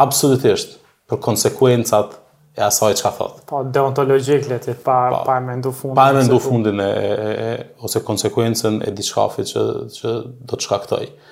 absolutisht 0.00 0.76
për 1.10 1.18
konsekuencat 1.24 2.14
e 2.58 2.62
asaj 2.66 2.92
që 3.00 3.04
ka 3.06 3.12
thot. 3.16 3.40
Po, 3.40 3.48
pa 3.50 3.66
deontologik 3.74 4.44
po, 4.46 4.52
leti, 4.54 4.74
pa, 4.84 4.98
pa, 5.14 5.22
pa 5.26 5.36
e 5.40 5.44
mendu 5.48 5.72
fundin. 5.74 5.96
Pa 5.98 6.08
e 6.12 6.16
mendu 6.20 6.38
fundin 6.42 6.82
e, 6.82 6.88
e, 7.02 7.34
e, 7.34 7.66
ose 7.86 8.02
konsekuencen 8.06 8.78
e 8.88 8.94
diçkafi 8.98 9.44
që, 9.50 9.64
që 9.98 10.14
do 10.50 10.54
të 10.58 10.66
shkaktoj. 10.68 11.02
këtoj. 11.06 11.27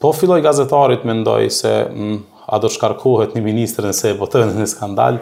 Po 0.00 0.12
filloj 0.12 0.40
gazetarit 0.44 1.04
mendoj 1.04 1.50
se 1.50 1.72
a 2.46 2.58
do 2.60 2.68
shkarkohet 2.70 3.32
një 3.36 3.42
ministrë 3.44 3.88
nëse 3.90 4.10
po 4.18 4.26
botëve 4.26 4.52
në 4.60 4.66
skandal, 4.70 5.16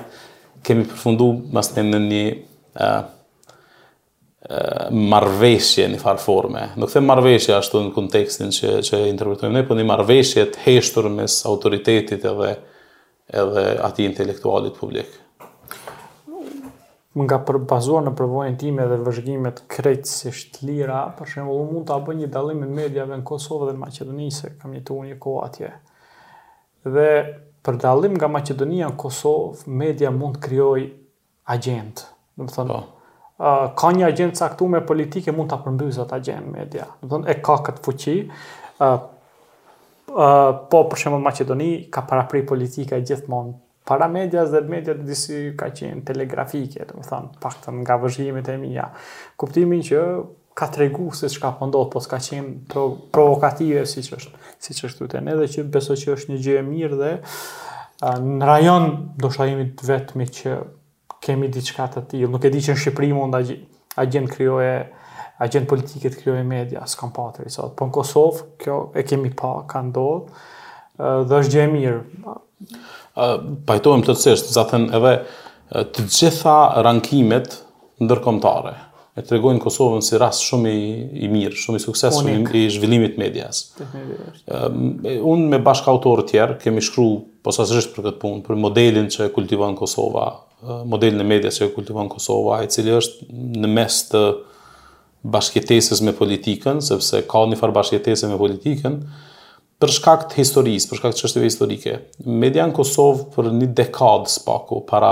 kemi 0.66 0.82
përfundu 0.90 1.28
mas 1.54 1.70
në 1.76 2.00
një 2.06 2.22
uh, 2.74 2.96
marveshje 5.14 5.86
një 5.94 6.00
farë 6.02 6.20
forme. 6.24 6.64
Nuk 6.80 6.90
them 6.92 7.06
marveshje 7.08 7.54
ashtu 7.56 7.84
në 7.86 7.94
kontekstin 7.96 8.50
që, 8.52 8.74
që 8.84 9.02
interpretojmë 9.14 9.60
ne, 9.60 9.66
po 9.68 9.78
një 9.78 9.86
marveshje 9.88 10.48
të 10.56 10.64
heshtur 10.66 11.08
mes 11.14 11.38
autoritetit 11.48 12.26
edhe, 12.32 12.56
edhe 13.40 13.66
ati 13.88 14.08
intelektualit 14.10 14.76
publik 14.80 15.20
nga 17.14 17.38
përbazuar 17.46 18.02
në 18.08 18.12
përvojën 18.18 18.56
time 18.58 18.84
dhe 18.90 18.96
vëzhgimet 19.06 19.60
krejtësisht 19.70 20.58
lira, 20.66 21.00
për 21.14 21.30
shembol, 21.30 21.60
u 21.62 21.66
mund 21.70 21.84
të 21.86 21.94
abë 21.94 22.14
një 22.20 22.28
dalim 22.34 22.64
në 22.64 22.70
medjave 22.74 23.18
në 23.20 23.26
Kosovë 23.28 23.68
dhe 23.68 23.74
në 23.76 23.82
Macedonijë, 23.84 24.32
se 24.34 24.50
kam 24.58 24.72
jetu 24.74 24.96
një 25.06 25.18
kohë 25.22 25.44
atje. 25.46 25.70
Dhe 26.96 27.06
për 27.64 27.78
dalim 27.84 28.16
nga 28.18 28.30
Macedonija 28.34 28.88
në 28.90 28.98
Kosovë, 29.04 29.70
media 29.84 30.10
mund 30.16 30.40
të 30.40 30.42
kryoj 30.48 30.82
agent. 31.54 32.02
Në 32.34 32.48
më 32.48 32.56
thënë, 32.56 32.80
oh. 32.80 32.84
ka 33.78 33.92
një 33.94 34.08
agent 34.10 34.42
caktu 34.42 34.66
me 34.74 34.82
politike, 34.86 35.30
mund 35.36 35.54
të 35.54 35.62
përmbyzat 35.68 36.16
agent 36.18 36.50
media. 36.50 36.88
Në 36.98 37.06
më 37.06 37.12
thënë, 37.14 37.28
e 37.30 37.36
ka 37.46 37.60
këtë 37.68 37.84
fuqi, 37.86 38.16
po 40.10 40.82
për 40.90 41.00
shembol 41.06 41.22
Macedonijë 41.24 41.84
ka 41.94 42.02
parapri 42.10 42.42
politika 42.48 42.98
e 42.98 43.06
gjithmonë 43.06 43.60
para 43.84 44.08
medjas 44.08 44.50
dhe 44.50 44.62
medjat 44.68 44.98
disi 45.04 45.38
ka 45.60 45.68
qenë 45.76 46.04
telegrafike, 46.08 46.86
të 46.88 46.96
më 47.00 47.18
pak 47.40 47.58
të 47.66 47.74
nga 47.82 47.98
vëzhjimit 48.00 48.48
e 48.48 48.56
mija, 48.60 48.86
kuptimin 49.40 49.82
që 49.84 50.00
ka 50.56 50.68
të 50.72 50.80
regu 50.84 51.10
se 51.18 51.28
shka 51.28 51.50
pëndot, 51.58 51.90
po, 51.90 51.98
po 51.98 52.04
s'ka 52.04 52.20
qenë 52.28 52.54
pro, 52.72 52.84
provokative, 53.12 53.84
si 53.90 54.04
që 54.06 54.16
është, 54.20 54.40
si 54.66 54.76
që 54.78 54.86
është 54.88 55.08
të 55.12 55.20
ne, 55.26 55.34
dhe 55.40 55.48
që 55.54 55.66
beso 55.76 55.96
që 56.00 56.14
është 56.16 56.32
një 56.32 56.40
gjë 56.46 56.56
e 56.60 56.64
mirë 56.70 56.98
dhe 57.02 57.12
në 58.24 58.48
rajon 58.48 58.88
do 59.20 59.30
shajimit 59.34 59.80
vetëmi 59.88 60.26
që 60.38 60.56
kemi 61.24 61.48
diçka 61.52 61.86
të 61.92 62.04
tilë, 62.12 62.32
nuk 62.32 62.44
e 62.44 62.50
di 62.52 62.60
që 62.64 62.74
në 62.76 62.80
Shqipëri 62.82 63.12
mund 63.16 63.36
agjent 63.42 64.30
kryoje 64.32 64.74
agent 65.44 65.66
politike 65.68 66.10
të 66.12 66.20
krijojë 66.22 66.42
media, 66.46 66.84
s'kam 66.88 67.10
pa 67.16 67.28
sot. 67.50 67.72
Po 67.78 67.86
në 67.88 67.94
Kosovë 67.96 68.44
kjo 68.62 68.76
e 68.94 69.02
kemi 69.08 69.32
pa 69.34 69.52
ka 69.70 69.82
ndodhur. 69.82 70.28
dhe 71.26 71.40
është 71.40 71.52
gjë 71.56 71.62
e 71.66 71.72
mirë 71.72 72.02
pajtojmë 73.66 74.06
të 74.08 74.14
cështë, 74.22 74.52
zaten 74.56 74.86
edhe 74.96 75.14
të 75.94 76.04
gjitha 76.10 76.54
rankimet 76.84 77.54
ndërkomtare, 78.04 78.72
e 79.14 79.22
të 79.22 79.36
regojnë 79.36 79.60
Kosovën 79.62 80.02
si 80.02 80.18
rast 80.18 80.42
shumë 80.42 80.70
i, 80.74 81.28
mirë, 81.30 81.54
shumë 81.60 81.78
i 81.78 81.84
sukses, 81.84 82.16
i 82.58 82.64
zhvillimit 82.74 83.18
medias. 83.22 83.60
Uh, 83.78 84.66
unë 84.70 85.52
me 85.52 85.60
bashkë 85.62 85.92
autorë 85.92 86.24
tjerë 86.32 86.56
kemi 86.64 86.82
shkru 86.82 87.06
posasërisht 87.46 87.92
për 87.94 88.08
këtë 88.08 88.20
punë, 88.24 88.42
për 88.48 88.58
modelin 88.58 89.06
që 89.14 89.28
kultivon 89.36 89.78
Kosova, 89.78 90.26
modelin 90.88 91.22
e 91.22 91.28
medias 91.36 91.60
që 91.62 91.70
kultivon 91.76 92.10
Kosova, 92.10 92.58
i 92.66 92.72
cili 92.72 92.96
është 92.98 93.28
në 93.60 93.70
mes 93.76 94.00
të 94.10 94.24
bashkjetesis 95.34 96.02
me 96.04 96.12
politikën, 96.18 96.82
sepse 96.84 97.22
ka 97.30 97.44
një 97.48 97.56
farë 97.62 97.78
bashkjetesis 97.78 98.26
me 98.28 98.40
politikën, 98.42 98.98
për 99.84 99.92
shkak 99.92 100.22
të 100.32 100.38
historisë, 100.40 100.86
për 100.90 100.96
shkak 100.98 101.12
të 101.16 101.20
çështjeve 101.20 101.48
historike. 101.50 101.94
Media 102.40 102.64
në 102.64 102.72
Kosovë 102.76 103.26
për 103.34 103.48
një 103.58 103.66
dekadë 103.76 104.30
spaku 104.32 104.78
para 104.88 105.10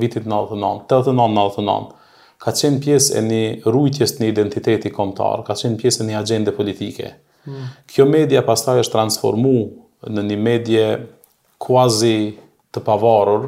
vitit 0.00 0.24
99, 0.26 0.88
89-99 0.90 1.92
ka 2.40 2.54
qenë 2.56 2.80
pjesë 2.82 3.14
e 3.20 3.22
një 3.28 3.70
rujtjes 3.70 4.14
në 4.18 4.30
identiteti 4.32 4.90
kombëtar, 4.96 5.42
ka 5.46 5.54
qenë 5.60 5.76
pjesë 5.82 6.02
e 6.02 6.06
një 6.08 6.16
agende 6.22 6.54
politike. 6.56 7.10
Mm. 7.46 7.66
Kjo 7.92 8.06
media 8.10 8.40
pastaj 8.46 8.80
është 8.82 8.94
transformu 8.96 9.52
në 10.08 10.24
një 10.30 10.38
medje 10.46 10.86
kuazi 11.60 12.14
të 12.74 12.82
pavarur, 12.86 13.44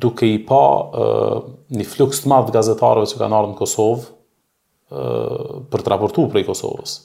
duke 0.00 0.26
i 0.32 0.38
pa 0.48 0.62
uh, 0.80 1.38
një 1.76 1.86
fluks 1.92 2.24
të 2.24 2.32
madhë 2.32 2.54
gazetarëve 2.58 3.10
që 3.12 3.20
kanë 3.22 3.36
ardhë 3.42 3.52
në 3.54 3.58
Kosovë 3.62 4.02
uh, 4.02 5.62
për 5.72 5.84
të 5.86 5.92
raportu 5.94 6.24
prej 6.32 6.48
Kosovës. 6.48 6.96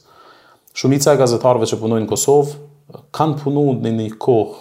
Shumica 0.75 1.13
e 1.15 1.20
gazetarëve 1.22 1.70
që 1.72 1.77
punojnë 1.79 2.03
në 2.03 2.10
Kosovë 2.12 3.00
kanë 3.15 3.38
punuar 3.41 3.77
në 3.79 3.91
një 3.96 4.05
kohë 4.20 4.58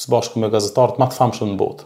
së 0.00 0.12
bashku 0.14 0.40
me 0.40 0.48
gazetarët 0.54 0.96
më 1.02 1.08
të 1.10 1.16
famshëm 1.18 1.50
në 1.50 1.58
botë. 1.60 1.84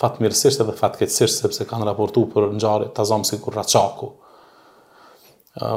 Fatmirësisht 0.00 0.62
edhe 0.64 0.72
fatkeqësisht 0.78 1.42
sepse 1.42 1.66
kanë 1.68 1.84
raportuar 1.90 2.30
për 2.32 2.46
ngjarje 2.56 2.88
të 2.96 3.06
zonës 3.10 3.32
si 3.34 3.38
Kurraçaku 3.42 4.08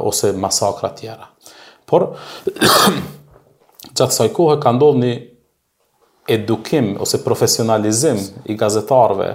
ose 0.07 0.31
masakra 0.39 0.93
tjera. 0.95 1.27
Por 1.91 2.05
gjatë 4.00 4.17
saj 4.22 4.31
kohë 4.38 4.55
ka 4.63 4.72
ndodhur 4.77 5.03
një 5.03 5.12
edukim 6.38 6.93
ose 7.03 7.19
profesionalizim 7.25 8.22
i 8.48 8.55
gazetarëve 8.63 9.33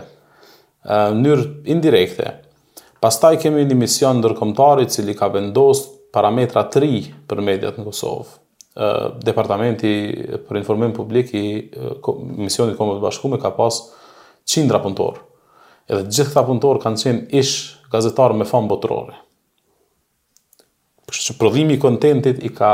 në 0.88 1.20
mënyrë 1.20 1.46
indirekte. 1.76 2.32
Pastaj 3.04 3.34
kemi 3.44 3.68
një 3.68 3.76
mision 3.84 4.22
ndërkombëtar 4.24 4.86
i 4.86 4.90
cili 4.94 5.12
ka 5.20 5.28
vendosur 5.36 5.96
parametra 6.14 6.62
të 6.72 6.80
ri 6.84 6.92
për 7.28 7.42
mediat 7.44 7.78
në 7.78 7.84
Kosovë. 7.88 8.38
Departamenti 9.26 9.90
për 10.46 10.60
informim 10.60 10.92
publik 10.94 11.32
i 11.34 11.44
misionit 12.38 12.76
Kombe 12.78 12.94
të 12.98 13.02
Bashkume 13.02 13.40
ka 13.42 13.50
pas 13.56 13.80
qindra 14.48 14.78
punëtor. 14.84 15.16
Edhe 15.88 16.04
gjithë 16.06 16.30
këta 16.30 16.44
punëtor 16.46 16.78
kanë 16.84 17.02
qenë 17.02 17.40
ish 17.40 17.56
gazetarë 17.90 18.36
me 18.40 18.46
famë 18.46 18.70
botërore. 18.70 19.16
Kështë 21.08 21.26
që 21.32 21.38
prodhimi 21.40 21.78
i 21.78 21.82
kontentit 21.82 22.42
i 22.46 22.52
ka 22.54 22.70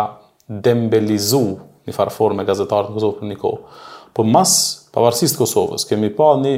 dembelizu 0.50 1.44
një 1.88 1.94
farëfor 1.96 2.34
me 2.36 2.44
gazetarët 2.48 2.90
në 2.90 2.98
Kosovë 2.98 3.20
për 3.22 3.30
një 3.32 3.38
kohë. 3.40 3.82
Po 4.14 4.24
mas 4.28 4.54
pavarësistë 4.94 5.40
Kosovës 5.40 5.86
kemi 5.88 6.12
pa 6.14 6.34
një 6.42 6.56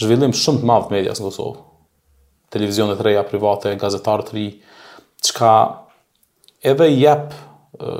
zhvillim 0.00 0.32
shumë 0.36 0.62
të 0.62 0.70
madhë 0.70 0.86
të 0.90 0.94
medjas 0.98 1.20
në 1.20 1.28
Kosovë. 1.28 1.64
Televizionet 2.54 3.00
reja 3.04 3.26
private, 3.28 3.74
gazetarët 3.80 4.30
ri, 4.36 4.46
që 5.24 5.34
ka 5.36 5.50
edhe 6.66 6.88
jep 6.90 7.34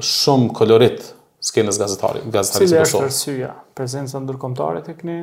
shumë 0.03 0.51
kolorit 0.57 1.11
skenës 1.47 1.79
gazetarit. 1.81 2.25
Gazetari 2.35 2.67
Cile 2.69 2.83
është 2.85 3.03
arsyja? 3.05 3.51
Prezenca 3.79 4.21
ndërkomtare 4.25 4.81
të 4.87 4.97
këni? 4.99 5.19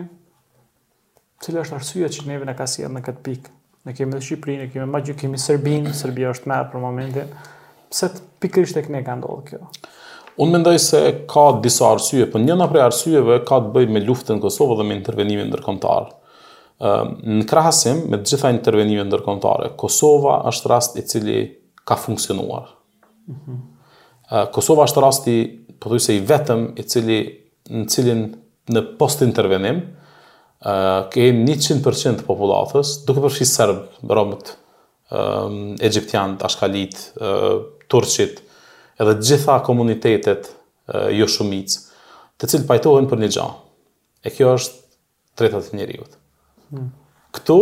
Cile 1.43 1.61
është 1.65 1.75
arsyja 1.79 2.11
që 2.15 2.27
neve 2.29 2.47
në 2.47 2.55
ka 2.57 2.67
si 2.71 2.85
në 2.87 3.01
këtë 3.03 3.23
pikë? 3.25 3.51
Ne 3.85 3.93
kemi 3.93 4.15
dhe 4.15 4.21
Shqipëri, 4.25 4.55
ne 4.63 4.67
kemi 4.73 4.85
ma 4.89 5.01
gjithë, 5.05 5.19
kemi 5.25 5.37
Serbinë, 5.41 5.91
Serbia 5.93 6.31
është 6.33 6.49
me 6.49 6.55
atë 6.57 6.71
për 6.71 6.81
momentin. 6.81 7.33
Pse 7.91 8.07
të 8.15 8.23
pikërisht 8.41 8.79
e 8.81 8.85
këne 8.87 9.03
ka 9.05 9.17
ndohë 9.19 9.43
kjo? 9.51 9.59
Unë 10.41 10.55
mendoj 10.55 10.77
se 10.81 11.01
ka 11.31 11.43
disa 11.63 11.91
arsye, 11.93 12.25
për 12.25 12.33
po 12.33 12.41
njëna 12.41 12.65
prej 12.71 12.81
arsyeve 12.87 13.37
ka 13.47 13.59
të 13.63 13.73
bëj 13.75 13.85
me 13.97 14.01
luftën 14.07 14.41
Kosovë 14.43 14.79
dhe 14.79 14.87
me 14.89 14.97
intervenimin 14.97 15.51
ndërkomtarë. 15.51 16.09
Në 17.35 17.45
krahasim 17.51 18.01
me 18.11 18.23
gjitha 18.23 18.49
intervenimin 18.55 19.05
ndërkomtarë, 19.11 19.69
Kosova 19.79 20.39
është 20.51 20.73
rast 20.73 20.97
i 20.99 21.05
cili 21.07 21.37
ka 21.87 21.95
funksionuar. 21.99 22.71
Kosova 24.51 24.85
është 24.87 25.03
rasti 25.03 25.35
pothuajse 25.81 26.05
se 26.09 26.15
i 26.17 26.23
vetëm 26.27 26.65
i 26.77 26.83
cili 26.89 27.17
në 27.75 27.83
cilin 27.89 28.23
në 28.69 28.81
post 28.99 29.21
intervenim 29.25 29.79
uh, 30.65 31.13
100% 31.13 31.81
të 32.21 32.27
popullatës, 32.27 32.95
duke 33.07 33.21
përfshirë 33.23 33.49
serb, 33.49 33.83
romët, 34.09 34.51
um, 35.13 35.73
egyptian, 35.85 36.35
ashkalit, 36.45 36.97
turqit, 37.89 38.41
edhe 39.01 39.15
gjitha 39.21 39.59
komunitetet 39.65 40.51
jo 41.13 41.25
shumic, 41.31 41.73
të 42.37 42.49
cilë 42.53 42.67
pajtohen 42.69 43.07
për 43.09 43.23
një 43.25 43.29
gja. 43.33 43.45
E 44.25 44.31
kjo 44.33 44.51
është 44.57 44.81
tretat 45.37 45.71
njëriut. 45.75 46.13
Hmm. 46.71 46.89
Këtu, 47.35 47.55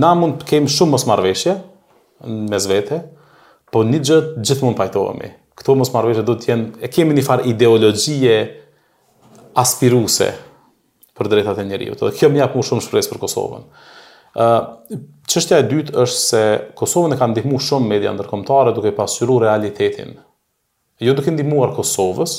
na 0.00 0.10
mund 0.18 0.42
kem 0.48 0.66
shumë 0.70 0.94
mos 0.96 1.04
marveshje, 1.06 1.54
me 2.48 2.58
zvete, 2.62 3.00
po 3.74 3.82
një 3.86 3.98
gjë 4.06 4.16
gjithmonë 4.46 4.78
pajtohemi. 4.78 5.32
Këto 5.58 5.74
mos 5.78 5.90
marrëveshje 5.94 6.22
do 6.26 6.36
të 6.38 6.50
jenë 6.52 6.84
e 6.86 6.90
kemi 6.94 7.16
një 7.16 7.24
far 7.26 7.42
ideologjie 7.46 8.36
aspiruse 9.58 10.28
për 11.14 11.28
drejtat 11.30 11.60
e 11.62 11.66
njerëzit. 11.72 12.00
Dhe 12.04 12.14
kjo 12.18 12.30
më 12.34 12.40
jap 12.42 12.54
shumë 12.58 12.84
shpresë 12.86 13.12
për 13.12 13.22
Kosovën. 13.22 13.66
Ë 14.34 14.46
çështja 15.30 15.60
e 15.62 15.66
dytë 15.70 15.94
është 16.04 16.22
se 16.22 16.42
Kosovën 16.78 17.14
e 17.14 17.18
ka 17.18 17.28
ndihmuar 17.32 17.62
shumë 17.66 17.90
media 17.94 18.14
ndërkombëtare 18.14 18.72
duke 18.76 18.94
pasyru 18.98 19.40
realitetin. 19.42 20.14
Jo 21.02 21.14
duke 21.18 21.34
ndihmuar 21.34 21.74
Kosovës, 21.76 22.34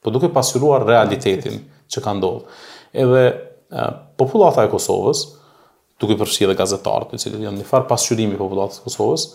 por 0.00 0.14
duke 0.16 0.32
pasyruar 0.32 0.86
realitetin 0.88 1.62
që 1.88 2.02
ka 2.04 2.14
ndodhur. 2.16 2.48
Edhe 2.96 3.22
uh, 3.28 3.90
popullata 4.20 4.64
e 4.68 4.72
Kosovës, 4.72 5.24
duke 6.00 6.16
përfshirë 6.20 6.56
gazetarët, 6.60 7.12
të 7.16 7.20
cilët 7.24 7.44
janë 7.48 7.62
një 7.62 7.66
far 7.68 7.84
pasqyrimi 7.90 8.38
popullatës 8.40 8.80
së 8.82 8.86
Kosovës, 8.86 9.26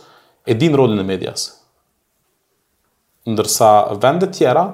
e 0.45 0.53
din 0.53 0.75
rolin 0.75 0.97
e 0.97 1.03
medias. 1.03 1.55
Ndërsa 3.27 3.69
vendet 4.03 4.35
tjera, 4.35 4.65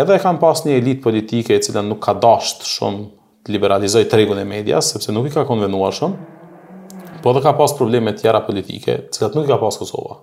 edhe 0.00 0.16
e 0.16 0.22
kanë 0.22 0.40
pas 0.40 0.62
një 0.64 0.78
elit 0.80 1.02
politike 1.04 1.56
e 1.58 1.62
cila 1.62 1.82
nuk 1.84 2.00
ka 2.06 2.14
dasht 2.16 2.64
shumë 2.64 3.06
të 3.44 3.54
liberalizoj 3.56 4.06
të 4.08 4.20
regun 4.20 4.40
e 4.40 4.46
medias, 4.48 4.88
sepse 4.94 5.12
nuk 5.12 5.28
i 5.28 5.34
ka 5.34 5.44
konvenuar 5.48 5.94
shumë, 5.96 7.20
po 7.20 7.32
edhe 7.34 7.42
ka 7.44 7.52
pas 7.58 7.74
probleme 7.76 8.14
tjera 8.16 8.40
politike, 8.46 8.96
cilat 9.12 9.36
nuk 9.36 9.48
i 9.48 9.52
ka 9.52 9.60
pas 9.60 9.76
Kosova. 9.80 10.20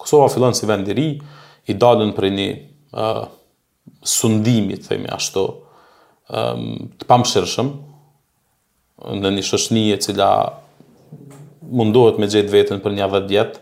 Kosova 0.00 0.28
fillon 0.32 0.56
si 0.56 0.68
vend 0.68 0.88
i 0.92 0.96
ri, 0.96 1.08
i 1.66 1.74
dalën 1.74 2.12
për 2.16 2.28
një 2.32 2.48
uh, 2.96 3.24
sundimi, 4.06 4.76
të 4.80 4.88
themi 4.92 5.10
ashtu, 5.12 5.42
um, 5.50 6.86
të 6.96 7.08
pamshërshëm, 7.10 7.72
në 9.20 9.32
një 9.36 9.42
shëshnije 9.44 9.96
e 9.96 10.00
cila 10.06 10.30
mundohet 11.70 12.18
me 12.20 12.28
gjetë 12.30 12.52
vetën 12.52 12.82
për 12.84 12.94
një 12.96 13.06
10 13.12 13.30
vjetë, 13.30 13.60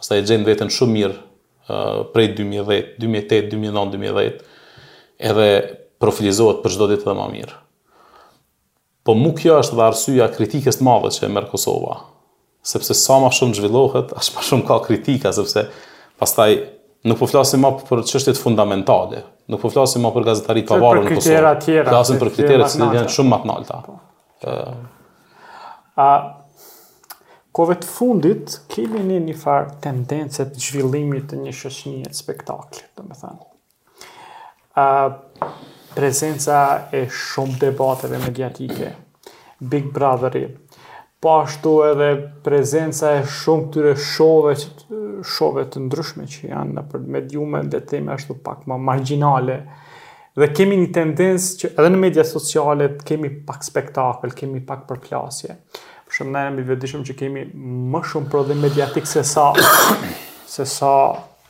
ose 0.00 0.18
e 0.18 0.24
gjenë 0.26 0.48
vetën 0.48 0.72
shumë 0.72 0.96
mirë 0.96 1.14
uh, 1.16 2.02
prej 2.12 2.34
2010, 2.38 2.96
2008, 3.02 3.42
2009, 3.54 3.74
2010, 3.96 4.60
edhe 5.30 5.48
profilizohet 6.02 6.62
për 6.64 6.74
çdo 6.76 6.88
ditë 6.94 7.06
dhe 7.08 7.16
më 7.16 7.28
mirë. 7.36 7.56
Po 9.06 9.14
mu 9.16 9.30
kjo 9.38 9.60
është 9.62 9.78
dhe 9.78 9.84
arsyja 9.86 10.30
kritikës 10.34 10.80
të 10.80 10.86
madhe 10.88 11.12
që 11.14 11.28
e 11.28 11.32
merë 11.32 11.52
Kosova. 11.52 12.00
Sepse 12.66 12.96
sa 12.98 13.20
ma 13.22 13.28
shumë 13.32 13.54
zhvillohet, 13.60 14.12
as 14.18 14.32
ma 14.34 14.42
shumë 14.44 14.66
ka 14.66 14.80
kritika, 14.84 15.30
sepse 15.34 15.68
pastaj 16.20 16.50
nuk 17.06 17.20
po 17.20 17.28
flasim 17.30 17.62
ma 17.62 17.70
për 17.78 18.02
qështet 18.08 18.40
fundamentale, 18.40 19.22
nuk 19.52 19.62
po 19.62 19.70
flasim 19.70 20.02
ma 20.02 20.10
për 20.10 20.26
gazetari 20.26 20.64
pavarë 20.66 21.04
në 21.04 21.08
Kosova. 21.08 21.20
Për 21.20 21.28
kriterat 21.28 21.62
tjera. 21.64 21.88
Flasim 21.94 22.18
për 22.22 22.32
kritere 22.34 22.68
që 22.74 22.90
janë 22.98 23.14
shumë 23.14 23.32
matë 23.36 23.50
nalta. 23.52 23.78
Po. 23.86 23.96
Uh, 24.44 24.74
A 25.96 26.06
kove 27.56 27.78
të 27.80 27.88
fundit 27.88 28.52
kemi 28.68 29.00
një 29.06 29.16
një 29.30 29.34
farë 29.40 29.78
tendencë 29.86 30.44
të 30.52 30.60
zhvillimit 30.60 31.30
të 31.30 31.38
një 31.40 31.52
të 31.62 32.12
spektaklit, 32.18 32.84
të 32.96 33.04
me 33.06 33.16
thanë. 33.16 33.46
Uh, 34.76 35.54
prezenca 35.96 36.58
e 36.92 37.06
shumë 37.08 37.56
debateve 37.62 38.18
mediatike, 38.26 38.90
Big 39.72 39.88
Brotheri, 39.94 40.42
po 41.24 41.38
ashtu 41.38 41.72
edhe 41.86 42.10
prezenca 42.44 43.14
e 43.16 43.24
shumë 43.38 43.70
këtyre 43.70 43.94
shove, 44.10 44.52
shove 45.24 45.64
të 45.72 45.80
ndryshme 45.86 46.28
që 46.34 46.50
janë 46.50 46.76
në 46.76 46.84
për 46.92 47.08
mediume 47.16 47.64
dhe 47.72 47.80
teme 47.88 48.12
ashtu 48.18 48.36
pak 48.44 48.68
ma 48.68 48.76
marginale, 48.90 49.62
dhe 50.36 50.52
kemi 50.52 50.76
një 50.82 50.92
tendencë 51.00 51.56
që 51.62 51.72
edhe 51.72 51.90
në 51.94 52.04
media 52.04 52.28
sociale 52.36 52.90
kemi 53.00 53.32
pak 53.48 53.64
spektakl, 53.64 54.36
kemi 54.44 54.60
pak 54.68 54.84
përplasje. 54.92 55.56
Për 56.06 56.20
shumë 56.20 56.32
ne 56.34 56.50
mbi 56.54 56.64
vedishëm 56.68 57.02
që 57.08 57.14
kemi 57.18 57.42
më 57.92 58.00
shumë 58.10 58.30
prodhim 58.30 58.60
mediatik 58.62 59.08
se 59.10 59.24
sa 59.26 59.48
se 60.54 60.66
sa 60.70 60.92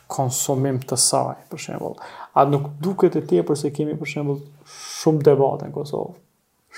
konsumim 0.07 0.77
të 0.89 0.97
saj, 0.97 1.35
për 1.51 1.59
shembull. 1.65 1.97
A 2.37 2.45
nuk 2.47 2.69
duket 2.81 3.17
e 3.19 3.21
tepër 3.27 3.59
se 3.59 3.71
kemi 3.75 3.97
për 3.99 4.09
shembull 4.13 4.39
shumë 5.01 5.25
debate 5.29 5.67
në 5.67 5.73
Kosovë, 5.75 6.13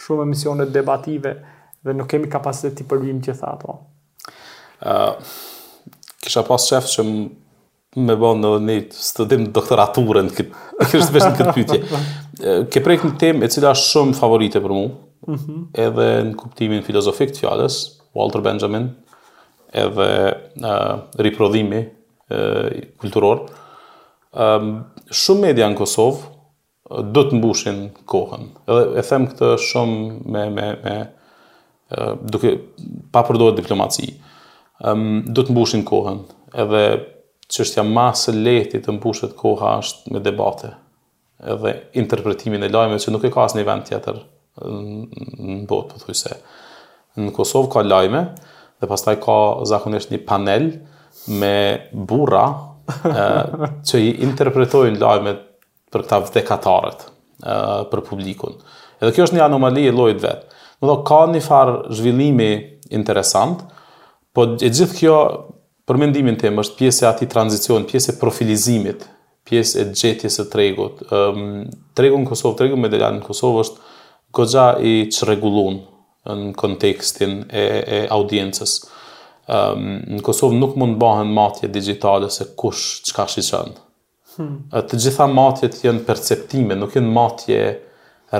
shumë 0.04 0.26
emisione 0.28 0.66
debative 0.74 1.36
dhe 1.86 1.96
nuk 1.96 2.10
kemi 2.12 2.30
kapacitet 2.34 2.82
të 2.82 2.88
përvim 2.90 3.22
që 3.26 3.36
tha 3.40 3.54
ato. 3.54 3.78
Uh, 4.80 5.20
kisha 6.24 6.44
pas 6.48 6.66
qef 6.74 6.90
që 6.96 7.06
me 7.10 8.16
bënë 8.24 8.50
edhe 8.56 8.64
një 8.66 8.78
studim 9.08 9.46
doktoraturën, 9.56 10.34
kështë 10.92 11.24
në 11.24 11.36
këtë 11.40 11.56
pytje. 11.60 12.02
Ke 12.74 12.84
prejkë 12.86 13.14
një 13.14 13.22
temë 13.24 13.46
e 13.48 13.54
cila 13.56 13.76
është 13.78 13.94
shumë 13.94 14.20
favorite 14.20 14.62
për 14.64 14.74
mu, 14.80 14.88
-hmm. 15.38 15.62
edhe 15.86 16.06
në 16.30 16.36
kuptimin 16.40 16.84
filozofik 16.86 17.34
të 17.34 17.44
fjales, 17.44 17.78
Walter 18.18 18.42
Benjamin, 18.46 18.90
edhe 19.78 20.08
uh, 20.64 20.94
riprodhimi 21.22 21.84
uh, 21.84 22.82
kulturor. 23.02 23.44
Um, 24.34 24.72
shumë 25.10 25.44
media 25.50 25.68
në 25.70 25.78
Kosovë 25.78 26.24
uh, 26.26 27.04
do 27.14 27.28
të 27.28 27.38
mbushin 27.38 27.84
kohën. 28.10 28.48
Edhe 28.66 28.88
e 29.02 29.06
them 29.12 29.28
këtë 29.30 29.52
shumë 29.68 30.02
me, 30.36 30.48
me, 30.56 30.68
me 30.84 30.96
uh, 31.06 32.18
duke 32.26 32.56
pa 33.14 33.22
përdojt 33.30 33.60
diplomaci. 33.62 34.14
Um, 34.80 35.22
do 35.30 35.46
të 35.46 35.54
mbushin 35.54 35.86
kohën. 35.88 36.24
Edhe 36.64 36.84
qështja 37.50 37.86
masë 37.86 38.34
leti 38.38 38.82
të 38.86 38.96
mbushet 38.98 39.38
koha 39.38 39.78
është 39.84 40.16
me 40.16 40.22
debate. 40.26 40.74
Edhe 41.40 41.76
interpretimin 41.98 42.66
e 42.68 42.74
lajme 42.74 42.98
që 43.02 43.14
nuk 43.14 43.26
e 43.26 43.32
ka 43.34 43.46
asë 43.48 43.60
një 43.62 43.68
vend 43.70 43.88
tjetër 43.88 44.18
në 44.60 45.66
botë, 45.68 45.96
përthuj 45.96 46.12
po 46.14 46.18
se. 46.20 46.38
Në 47.20 47.34
Kosovë 47.36 47.72
ka 47.74 47.84
lajme, 47.86 48.24
dhe 48.80 48.88
pastaj 48.90 49.18
ka 49.24 49.38
zakonisht 49.68 50.14
një 50.14 50.22
panel 50.30 50.70
me 51.42 51.56
burra 52.10 52.44
e, 52.88 53.10
që 53.90 54.02
i 54.06 54.14
interpretojnë 54.28 55.00
lajme 55.02 55.36
për 55.92 56.06
këta 56.06 56.20
vdekatarët, 56.28 57.06
e, 57.44 57.60
për 57.92 58.06
publikun. 58.08 58.58
Edhe 59.00 59.14
kjo 59.16 59.28
është 59.28 59.40
një 59.40 59.46
anomali 59.48 59.88
e 59.88 59.96
lojt 59.96 60.24
vetë. 60.24 60.58
Në 60.80 60.88
do 60.88 60.98
ka 61.08 61.24
një 61.28 61.42
farë 61.44 61.78
zhvillimi 61.98 62.52
interesant, 62.96 63.64
po 64.36 64.46
e 64.54 64.68
gjithë 64.68 64.96
kjo, 65.00 65.16
për 65.90 65.98
mendimin 65.98 66.36
tim, 66.38 66.60
është 66.62 66.76
pjesë 66.84 67.06
e 67.06 67.08
ati 67.10 67.28
tranzicion, 67.32 67.88
pjesë 67.90 68.14
e 68.14 68.18
profilizimit, 68.22 69.08
pjesë 69.50 69.82
e 69.82 69.86
gjetjes 69.98 70.38
e 70.44 70.46
tregut. 70.52 71.00
Um, 71.10 71.16
ehm, 71.16 71.64
tregu 71.98 72.20
në 72.22 72.30
Kosovë, 72.30 72.58
tregu 72.60 72.78
me 72.78 72.92
delanë 72.94 73.18
në 73.18 73.24
Kosovë 73.26 73.64
është 73.64 73.89
goxha 74.34 74.76
i 74.82 75.10
çrregullon 75.12 75.82
në 76.30 76.54
kontekstin 76.60 77.44
e, 77.50 77.64
e 77.82 78.00
audiencës. 78.14 78.76
Ëm 79.50 79.60
ehm, 79.60 79.86
um, 79.96 80.18
në 80.20 80.24
Kosovë 80.28 80.58
nuk 80.62 80.76
mund 80.78 80.98
bëhen 81.02 81.32
matje 81.34 81.70
digjitale 81.74 82.28
se 82.34 82.46
kush 82.60 83.02
çka 83.10 83.26
shiçon. 83.34 83.72
Hmm. 84.36 84.58
Të 84.70 85.00
gjitha 85.02 85.26
matjet 85.34 85.80
janë 85.84 86.04
perceptime, 86.06 86.78
nuk 86.78 86.94
janë 86.96 87.14
matje 87.16 87.62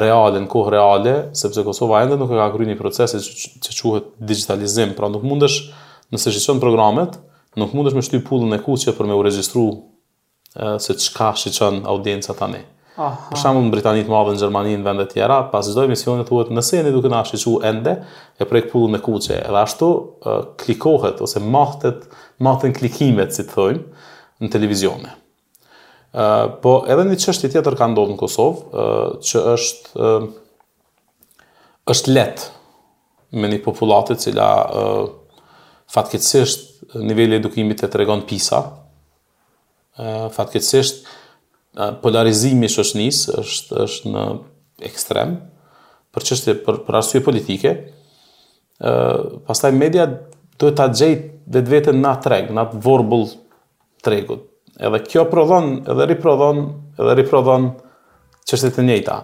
reale 0.04 0.38
në 0.44 0.50
kohë 0.54 0.74
reale, 0.76 1.14
sepse 1.36 1.64
Kosova 1.66 2.04
ende 2.06 2.20
nuk 2.22 2.30
e 2.30 2.38
ka 2.38 2.52
kryer 2.54 2.70
një 2.70 2.78
proces 2.78 3.16
që 3.16 3.80
quhet 3.80 4.12
digitalizim, 4.30 4.94
pra 4.98 5.10
nuk 5.10 5.26
mundesh 5.26 5.72
nëse 6.14 6.30
shiçon 6.36 6.62
programet, 6.62 7.18
nuk 7.58 7.74
mundesh 7.76 7.98
me 7.98 8.06
shtyp 8.06 8.28
pullën 8.30 8.54
e 8.60 8.62
kuqe 8.62 8.94
për 8.98 9.10
me 9.10 9.18
u 9.18 9.26
regjistruar 9.26 10.76
se 10.84 10.94
çka 10.98 11.32
shiçon 11.42 11.82
audienca 11.90 12.38
tani. 12.38 12.62
Hmm. 12.62 12.76
Aha. 13.00 13.30
Për 13.32 13.40
shembull 13.40 13.68
në 13.70 13.72
Britani 13.72 14.02
të 14.04 14.12
Madhe, 14.12 14.32
në 14.36 14.40
Gjermani, 14.42 14.72
në 14.76 14.84
vende 14.86 15.06
të 15.08 15.14
tjera, 15.16 15.36
pas 15.54 15.64
çdo 15.72 15.86
emisioni 15.88 16.26
thuhet, 16.28 16.50
nëse 16.54 16.80
jeni 16.82 16.92
duke 16.92 17.12
na 17.14 17.22
shqiptuar 17.26 17.68
ende, 17.70 17.94
e 18.42 18.48
prek 18.50 18.68
pullën 18.74 18.92
me 18.98 19.00
kuçe. 19.04 19.38
Edhe 19.40 19.60
ashtu 19.62 19.88
uh, 20.28 20.40
klikohet 20.60 21.22
ose 21.24 21.40
mahtet, 21.40 22.02
mahten 22.44 22.76
klikimet, 22.76 23.32
si 23.38 23.46
të 23.48 23.70
në 24.44 24.48
televizione. 24.52 25.14
Ë, 26.16 26.20
uh, 26.20 26.46
po 26.64 26.74
edhe 26.90 27.06
një 27.08 27.18
çështje 27.22 27.52
tjetër 27.56 27.76
ka 27.80 27.88
ndodhur 27.92 28.16
në 28.16 28.20
Kosovë, 28.20 28.68
ë, 28.68 28.68
uh, 28.72 29.14
që 29.30 29.44
është 29.54 29.96
ë 29.96 30.12
uh, 30.16 30.30
është 31.94 32.14
let 32.16 32.44
me 33.40 33.50
një 33.52 33.62
popullatë 33.66 34.14
e 34.16 34.20
cila 34.24 34.46
ë 34.56 34.82
uh, 34.82 35.46
fatkeqësisht 35.94 36.96
niveli 37.04 37.36
i 37.38 37.40
edukimit 37.40 37.82
e 37.86 37.90
tregon 37.94 38.24
Pisa. 38.30 38.62
ë 40.00 40.08
uh, 40.08 40.28
fatkeqësisht 40.36 41.04
polarizimi 42.04 42.66
i 42.68 42.72
shoqënisë 42.74 43.36
është 43.44 43.84
është 43.86 44.10
në 44.14 44.24
ekstrem 44.90 45.36
për 46.16 46.26
çështje 46.26 46.54
për, 46.66 46.80
për 46.88 46.96
arsye 46.98 47.22
politike. 47.22 47.74
ë 48.80 48.88
uh, 48.92 49.44
pastaj 49.46 49.72
media 49.76 50.06
duhet 50.60 50.76
ta 50.80 50.86
gjejë 50.88 51.18
vetveten 51.52 51.98
në 52.02 52.14
treg, 52.24 52.48
në 52.56 52.62
atë 52.64 52.80
vorbull 52.86 53.26
tregut. 54.04 54.46
Edhe 54.80 55.02
kjo 55.04 55.26
prodhon, 55.28 55.82
edhe 55.84 56.06
riprodhon, 56.14 56.62
edhe 56.96 57.16
riprodhon 57.20 57.70
çështjet 58.48 58.80
e 58.80 58.86
njëjta. 58.88 59.18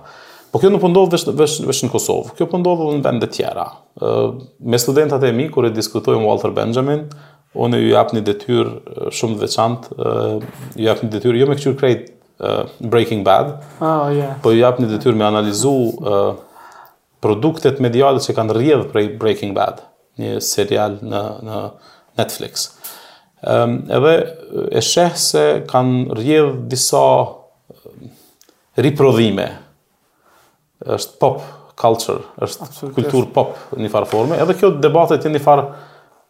Po 0.51 0.60
kjo 0.60 0.69
nuk 0.71 0.84
po 0.84 0.89
ndodh 0.91 1.15
vetëm 1.15 1.39
vetëm 1.39 1.69
vetëm 1.71 1.88
në 1.88 1.93
Kosovë. 1.93 2.36
Kjo 2.36 2.47
po 2.51 2.60
ndodh 2.60 2.84
në 2.97 3.01
vende 3.08 3.27
të 3.27 3.31
tjera. 3.39 3.67
ë 3.95 4.10
uh, 4.27 4.36
me 4.60 4.79
studentat 4.79 5.23
e 5.23 5.31
mi 5.31 5.47
kur 5.51 5.65
e 5.65 5.71
diskutojm 5.71 6.27
Walter 6.27 6.51
Benjamin, 6.53 7.08
unë 7.55 7.79
ju 7.79 7.89
jap 7.93 8.12
një 8.12 8.21
detyrë 8.27 9.10
shumë 9.15 9.38
të 9.39 9.45
veçantë, 9.45 9.95
ë 9.95 10.75
ju 10.75 10.88
jap 10.89 11.01
një 11.03 11.12
detyrë 11.15 11.39
jo 11.41 11.47
me 11.47 11.55
këqyr 11.55 11.77
krejt 11.79 12.14
Uh, 12.38 12.65
Breaking 12.80 13.24
Bad. 13.24 13.63
Oh, 13.80 14.12
Po 14.43 14.52
ju 14.52 14.60
jap 14.60 14.82
një 14.82 14.89
detyrë 14.91 15.15
me 15.15 15.24
analizu 15.24 15.71
uh, 16.04 16.34
produktet 17.24 17.78
mediale 17.82 18.19
që 18.19 18.34
kanë 18.36 18.56
rrjedh 18.58 18.88
prej 18.91 19.06
Breaking 19.19 19.54
Bad, 19.56 19.80
një 20.19 20.41
serial 20.43 20.98
në 21.00 21.21
në 21.48 21.60
Netflix. 22.19 22.67
Ëm 23.45 23.76
um, 23.76 23.78
edhe 23.98 24.12
e 24.67 24.84
sheh 24.84 25.15
se 25.19 25.43
kanë 25.71 26.17
rrjedh 26.17 26.58
disa 26.74 27.06
uh, 27.24 27.93
riprodhime. 28.84 29.48
Është 30.91 31.15
pop 31.24 31.39
culture, 31.80 32.19
është 32.43 32.89
kultur 33.00 33.30
pop 33.36 33.56
në 33.78 33.86
një 33.88 33.93
farë 33.95 34.12
forme, 34.12 34.41
edhe 34.43 34.58
kjo 34.60 34.74
debatet 34.84 35.24
janë 35.24 35.38
një 35.39 35.43
farë 35.48 35.65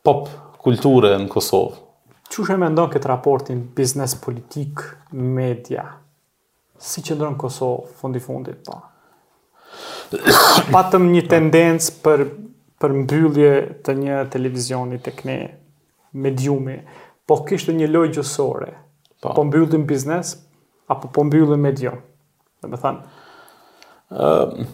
pop 0.06 0.30
kulture 0.62 1.16
në 1.18 1.28
Kosovë. 1.34 1.85
Qush 2.34 2.50
e 2.52 2.58
ndonë 2.58 2.92
këtë 2.96 3.10
raportin 3.10 3.60
biznes 3.78 4.16
politik 4.20 4.82
media? 5.14 5.84
Si 6.82 7.04
që 7.06 7.16
ndronë 7.18 7.38
Kosovë 7.40 7.94
fundi 8.00 8.22
fundit 8.24 8.64
pa? 8.66 8.80
Po? 10.10 10.20
Patëm 10.74 11.06
një 11.14 11.22
tendencë 11.32 11.94
për, 12.06 12.24
për 12.82 12.96
mbyllje 13.02 13.52
të 13.86 13.96
një 14.00 14.20
televizioni 14.34 15.00
të 15.06 15.14
këne, 15.20 15.38
mediumi, 16.26 16.80
po 17.28 17.40
kështë 17.48 17.76
një 17.80 17.90
loj 17.94 18.12
gjësore, 18.18 18.74
pa. 19.22 19.30
Po. 19.30 19.38
po 19.40 19.46
mbyllën 19.52 19.86
biznes, 19.90 20.34
apo 20.94 21.10
po 21.14 21.24
mbyllën 21.30 21.62
medium. 21.64 22.00
Dhe 22.62 22.70
me 22.74 22.78
thanë. 22.82 23.24
Uh, 24.16 24.66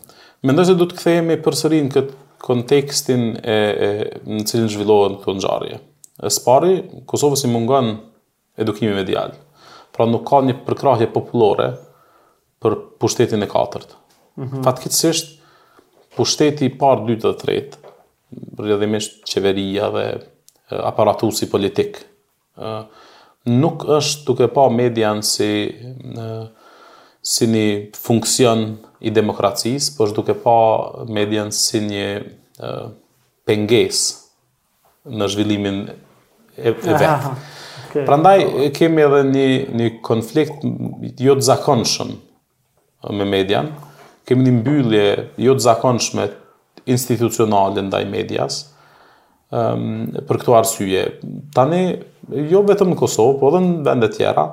Mendoj 0.46 0.68
se 0.72 0.76
du 0.80 0.84
të 0.90 0.98
këthejemi 0.98 1.38
përsërin 1.46 1.88
këtë 1.94 2.18
kontekstin 2.42 3.32
e, 3.38 3.56
e, 3.56 3.88
në 4.26 4.46
cilin 4.50 4.72
zhvillohen 4.74 5.20
këtë 5.22 5.38
nxarje. 5.38 5.80
E 6.22 6.30
së 6.30 6.44
pari, 6.46 6.74
Kosovës 7.10 7.42
i 7.48 7.52
mungon 7.52 7.96
edukimi 8.62 8.94
medial. 8.94 9.34
Pra 9.92 10.06
nuk 10.08 10.24
ka 10.30 10.42
një 10.46 10.60
përkrahje 10.68 11.08
populore 11.14 11.72
për 12.62 12.76
pushtetin 13.02 13.44
e 13.44 13.48
katërt. 13.50 13.96
Mm 14.38 14.44
-hmm. 14.46 14.64
Fatkitësisht, 14.68 15.32
pushteti 16.16 16.70
par, 16.78 17.02
dytë 17.08 17.26
dhe 17.28 17.40
tretë, 17.44 17.78
rrëdhimisht 18.60 19.24
qeveria 19.26 19.90
dhe 19.92 20.06
aparatusi 20.92 21.50
politik, 21.50 22.04
nuk 23.46 23.84
është 23.98 24.26
duke 24.28 24.48
pa 24.48 24.70
median 24.70 25.24
si, 25.24 25.76
si 27.22 27.46
një 27.48 27.96
funksion 27.96 28.78
i 29.00 29.10
demokracis, 29.10 29.90
për 29.98 30.08
është 30.08 30.16
duke 30.16 30.34
pa 30.34 30.92
median 31.10 31.52
si 31.52 31.80
një 31.80 32.22
penges 33.46 34.00
në 35.06 35.28
zhvillimin 35.28 35.78
e, 36.60 36.68
e 36.74 36.74
vetë. 36.74 37.38
Okay. 37.92 38.06
Prandaj, 38.08 38.44
kemi 38.78 39.04
edhe 39.04 39.20
një, 39.28 39.48
një 39.78 39.88
konflikt 40.06 40.64
jo 41.20 41.36
të 41.38 41.46
zakonshëm 41.50 42.14
me 43.18 43.26
median, 43.28 43.72
kemi 44.30 44.46
një 44.48 44.54
mbyllje 44.62 45.06
jo 45.44 45.58
të 45.58 45.66
zakonshme 45.66 46.28
institucionale 46.92 47.84
ndaj 47.90 48.06
medias, 48.10 48.62
um, 49.52 50.08
për 50.28 50.40
këtu 50.42 50.56
arsye. 50.58 51.04
Tani, 51.56 51.82
jo 52.52 52.64
vetëm 52.70 52.94
në 52.94 53.00
Kosovë, 53.02 53.36
po 53.42 53.52
edhe 53.52 53.62
në 53.68 53.80
vendet 53.90 54.18
tjera, 54.20 54.48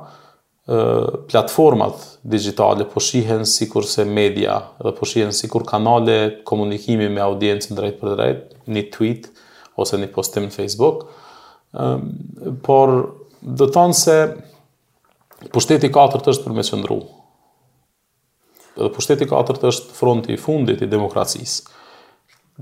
platformat 1.33 2.01
digitale 2.29 2.85
po 2.91 3.01
shihen 3.01 3.47
si 3.49 3.65
se 3.89 4.05
media 4.05 4.59
dhe 4.85 4.91
po 4.99 5.07
shihen 5.09 5.31
si 5.33 5.49
kur 5.49 5.63
kanale 5.65 6.17
komunikimi 6.45 7.07
me 7.09 7.23
audiencën 7.25 7.73
drejt 7.79 7.97
për 8.03 8.13
drejt, 8.17 8.51
një 8.69 8.83
tweet 8.93 9.31
ose 9.81 9.97
një 9.97 10.11
postim 10.13 10.45
në 10.51 10.53
Facebook, 10.53 11.07
Ehm, 11.77 12.13
por 12.65 12.91
do 13.43 13.67
të 13.69 13.75
thonë 13.75 13.95
se 13.97 14.15
pushteti 15.55 15.89
i 15.91 15.95
katërt 15.95 16.31
është 16.33 16.47
për 16.49 16.57
me 16.57 16.65
qëndru. 16.67 16.99
Edhe 18.79 18.93
pushteti 18.95 19.27
i 19.27 19.31
katërt 19.31 19.65
është 19.71 19.97
fronti 19.99 20.35
i 20.37 20.41
fundit 20.41 20.81
i 20.83 20.89
demokracisë. 20.91 21.75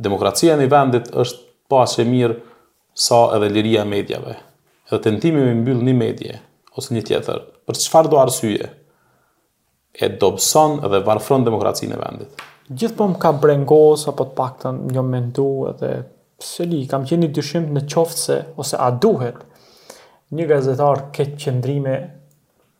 Demokracia 0.03 0.57
në 0.61 0.67
vendit 0.73 1.09
është 1.21 1.45
pa 1.73 1.85
që 1.89 2.05
mirë 2.09 2.37
sa 3.07 3.23
edhe 3.37 3.49
liria 3.53 3.83
e 3.85 3.89
medjave. 3.93 4.35
Edhe 4.89 5.01
tentimi 5.11 5.43
me 5.45 5.55
mbyllë 5.63 5.87
një 5.89 5.95
medje, 5.97 6.37
ose 6.77 6.95
një 6.95 7.05
tjetër, 7.09 7.41
për 7.67 7.81
qëfar 7.81 8.09
do 8.13 8.21
arsye, 8.23 8.69
e 9.97 10.09
dobson 10.21 10.77
edhe 10.85 11.01
varfron 11.07 11.45
demokracinë 11.47 11.97
e 11.97 12.01
vendit. 12.03 12.45
Gjithë 12.69 12.99
po 12.99 13.07
më 13.15 13.21
ka 13.23 13.31
brengos, 13.41 14.05
apo 14.11 14.27
të 14.29 14.37
paktën 14.37 14.83
një 14.93 15.05
mendu 15.09 15.49
edhe 15.71 15.91
pse 16.41 16.65
li 16.69 16.87
kam 16.89 17.03
qenë 17.09 17.29
dyshim 17.37 17.65
në 17.75 17.83
qoftë 17.93 18.21
se 18.23 18.37
ose 18.61 18.77
a 18.83 18.89
duhet 19.05 19.39
një 20.37 20.45
gazetar 20.51 20.97
këtë 21.17 21.37
qendrime 21.45 21.95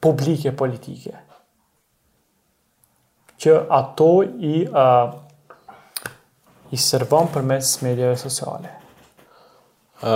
publike 0.05 0.51
politike 0.59 1.15
që 3.41 3.53
ato 3.79 4.11
i 4.25 4.27
a, 4.67 4.69
i 6.73 6.75
servon 6.81 7.27
për 7.35 7.43
mes 7.53 7.67
media 7.85 8.09
sociale. 8.21 8.71
ë 10.05 10.07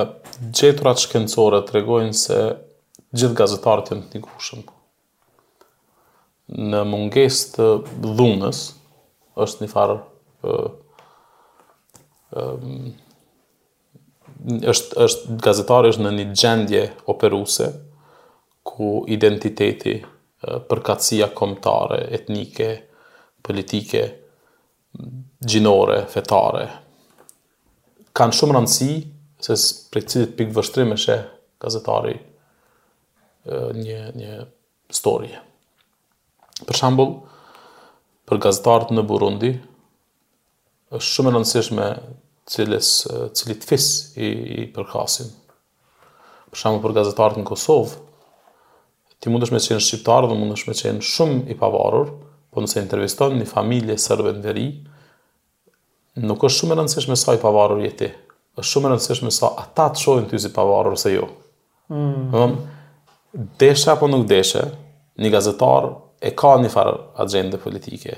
gjeturat 0.52 0.98
shkencore 1.00 1.60
tregojnë 1.68 2.16
se 2.24 2.38
gjithë 3.16 3.38
gazetarët 3.40 3.90
jenë 3.92 4.08
të 4.12 4.16
ngushëm. 4.22 4.60
Po. 4.68 4.74
Në 6.70 6.80
mungesë 6.88 7.54
të 7.56 7.66
dhunës 8.18 8.58
është 9.40 9.60
një 9.64 9.70
farë 9.72 9.98
ë 10.44 10.48
është 14.48 14.98
është 15.04 15.36
gazetari 15.44 15.90
është 15.92 16.04
në 16.04 16.10
një 16.18 16.24
gjendje 16.40 16.82
operuese 17.12 17.66
ku 18.70 18.90
identiteti, 19.12 19.96
përkatësia 20.70 21.26
kombëtare, 21.36 21.98
etnike, 22.16 22.70
politike, 23.44 24.00
gjinore, 25.44 25.98
fetare 26.12 26.62
kanë 28.16 28.34
shumë 28.36 28.54
rëndësi 28.56 28.88
se 29.44 29.54
prej 29.92 30.02
cilit 30.10 30.32
pikë 30.38 30.52
vështrim 30.56 30.96
është 30.96 31.16
gazetari 31.62 32.16
një 33.46 34.00
një 34.18 34.32
histori. 34.90 35.30
Për 36.66 36.76
shembull, 36.80 37.12
për 38.28 38.40
gazetarët 38.44 38.90
në 38.96 39.04
Burundi 39.08 39.52
është 40.96 41.10
shumë 41.12 41.30
e 41.30 41.34
rëndësishme 41.36 41.86
cilës, 42.48 42.92
cilit 43.36 43.64
fis 43.68 43.86
i, 44.16 44.28
i 44.28 44.64
përkasin. 44.74 45.30
Për 46.50 46.58
shumë, 46.62 46.80
për 46.82 46.94
gazetarët 46.96 47.38
në 47.40 47.44
Kosovë, 47.50 47.98
ti 49.20 49.30
mund 49.30 49.44
është 49.46 49.56
me 49.56 49.60
qenë 49.66 49.84
shqiptarë 49.84 50.30
dhe 50.30 50.38
mund 50.40 50.56
është 50.56 50.70
me 50.72 50.78
qenë 50.78 51.06
shumë 51.10 51.40
i 51.54 51.58
pavarur, 51.60 52.10
po 52.50 52.62
nëse 52.64 52.80
intervjistojnë 52.82 53.42
një 53.42 53.50
familje 53.50 53.98
sërve 54.02 54.32
në 54.34 54.44
veri, 54.46 54.66
nuk 56.24 56.42
është 56.48 56.64
shumë 56.64 56.74
e 56.74 56.78
rëndësish 56.80 57.10
me 57.12 57.18
sa 57.20 57.36
i 57.36 57.42
pavarur 57.42 57.82
jeti, 57.84 58.08
është 58.58 58.70
shumë 58.72 58.88
e 58.88 58.92
rëndësish 58.94 59.22
me 59.26 59.34
sa 59.36 59.52
ata 59.62 59.90
të 59.94 60.02
shojnë 60.02 60.30
ty 60.32 60.40
si 60.42 60.50
pavarur 60.56 60.96
se 60.98 61.12
jo. 61.14 61.28
Mm. 61.92 62.32
Dhe, 62.32 63.44
deshe 63.62 63.92
apo 63.92 64.08
nuk 64.10 64.26
deshe, 64.30 64.64
një 65.20 65.30
gazetar 65.36 65.92
e 66.26 66.32
ka 66.36 66.56
një 66.60 66.72
farë 66.74 66.96
agende 67.22 67.60
politike, 67.62 68.16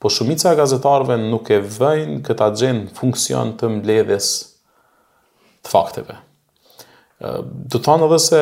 po 0.00 0.08
shumica 0.08 0.52
e 0.52 0.56
gazetarve 0.56 1.16
nuk 1.28 1.50
e 1.52 1.58
vëjnë 1.60 2.20
këta 2.24 2.46
gjenë 2.56 2.92
funksion 2.96 3.50
të 3.60 3.68
mbledhjes 3.76 4.28
të 5.66 5.70
fakteve. 5.74 6.16
Do 7.20 7.76
të 7.76 7.82
thonë 7.84 8.06
edhe 8.08 8.20
se 8.26 8.40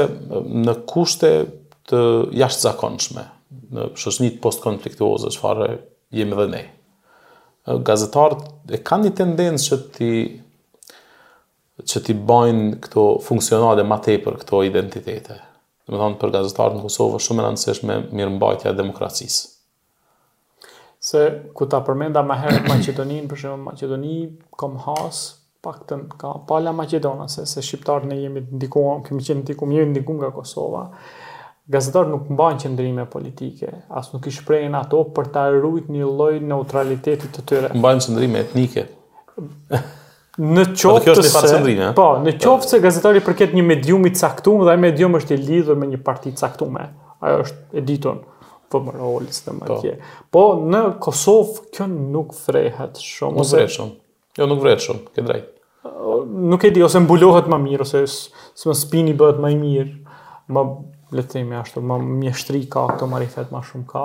në 0.62 0.76
kushte 0.92 1.32
të 1.90 2.00
jashtë 2.38 2.62
zakonshme, 2.68 3.24
në 3.74 3.88
shoshnit 3.98 4.38
post 4.44 4.62
çfarë 4.68 5.66
që 5.66 5.78
jemi 6.20 6.38
dhe 6.38 6.46
ne. 6.54 6.62
Gazetarët 7.84 8.46
e 8.70 8.78
kanë 8.86 9.08
një 9.08 9.16
tendencë 9.24 9.68
që 9.72 9.78
ti 9.98 10.12
që 11.88 12.00
ti 12.06 12.14
bajnë 12.30 12.78
këto 12.84 13.02
funksionale 13.22 13.84
ma 13.86 13.98
tepër 14.02 14.38
këto 14.40 14.62
identitete. 14.66 15.36
Dhe 15.90 15.92
me 15.92 15.98
thonë 16.00 16.18
për 16.22 16.32
gazetarët 16.38 16.78
në 16.78 16.86
Kosovë 16.86 17.20
shumë 17.22 17.42
e 17.42 17.46
rëndësish 17.48 17.82
me 17.86 17.98
mirë 18.18 18.32
mbajtja 18.36 18.72
demokracisë 18.78 19.44
se 21.10 21.24
ku 21.54 21.66
ta 21.70 21.80
përmenda 21.84 22.22
ma 22.26 22.36
herë 22.42 22.64
Maqedoninë, 22.68 23.26
për 23.30 23.40
shembull 23.42 23.62
Maqedoni 23.70 24.18
kom 24.60 24.76
has 24.84 25.22
paktën 25.64 26.06
ka 26.20 26.34
pala 26.48 26.72
Maqedona 26.76 27.26
se 27.32 27.46
se 27.50 27.62
shqiptarët 27.64 28.08
ne 28.10 28.20
jemi 28.20 28.44
ndikua, 28.46 28.98
kemi 29.06 29.24
qenë 29.26 29.44
ndikuar, 29.46 29.72
jemi 29.78 29.94
ndikua 29.94 30.18
nga 30.18 30.30
Kosova. 30.36 30.82
Gazetarët 31.74 32.12
nuk 32.14 32.28
mbajnë 32.32 32.62
qëndrime 32.64 33.04
politike, 33.14 33.68
as 33.98 34.12
nuk 34.14 34.28
i 34.28 34.32
shprehin 34.32 34.76
ato 34.78 35.02
për 35.16 35.28
ta 35.34 35.46
rrujt 35.52 35.90
një 35.92 36.06
lloj 36.08 36.38
neutraliteti 36.52 37.28
të 37.36 37.42
tyre. 37.50 37.70
Mbajnë 37.76 38.06
qëndrime 38.06 38.40
etnike. 38.46 38.86
Në 40.38 40.64
po, 40.70 40.94
qoftë 41.02 41.26
se 41.26 41.60
po, 41.98 42.06
në 42.24 42.32
qoftë 42.44 42.72
se 42.76 42.78
gazetari 42.84 43.20
përket 43.26 43.52
një 43.58 43.64
medium 43.74 44.04
i 44.08 44.12
caktuar 44.16 44.64
dhe 44.68 44.72
ai 44.76 44.80
medium 44.86 45.18
është 45.20 45.34
i 45.34 45.38
lidhur 45.48 45.76
me 45.78 45.88
një 45.92 45.98
parti 46.06 46.30
caktuar, 46.40 46.88
ajo 47.20 47.40
është 47.44 47.80
editon. 47.82 48.20
ditur 48.22 48.37
po 48.70 48.80
më 48.80 48.98
më 49.58 49.68
po. 49.68 49.78
po, 50.32 50.42
në 50.70 50.80
Kosovë, 51.02 51.62
kjo 51.74 51.86
nuk 51.90 52.34
vrejhet 52.44 53.00
shumë. 53.00 53.38
Nuk 53.40 53.50
vrejhet 53.54 53.74
shumë. 53.78 53.94
Jo, 54.38 54.46
nuk 54.52 54.60
vrejhet 54.62 54.84
shumë, 54.86 55.04
ke 55.16 55.24
drejt. 55.30 55.54
Nuk 56.48 56.64
e 56.64 56.70
di, 56.74 56.82
ose 56.84 57.00
mbulohet 57.02 57.48
ma 57.50 57.58
mirë, 57.62 57.86
ose 57.86 58.04
së 58.58 58.70
më 58.70 58.76
spini 58.76 59.14
bëhet 59.18 59.40
ma 59.42 59.50
i 59.50 59.56
mirë, 59.58 60.16
ma 60.52 60.62
letemi 61.16 61.56
ashtu, 61.56 61.80
ma 61.80 61.96
mjeshtri 62.02 62.64
ka, 62.70 62.84
këto 62.92 63.08
marifet 63.08 63.48
më 63.52 63.56
ma 63.56 63.62
shumë 63.64 63.86
ka, 63.90 64.04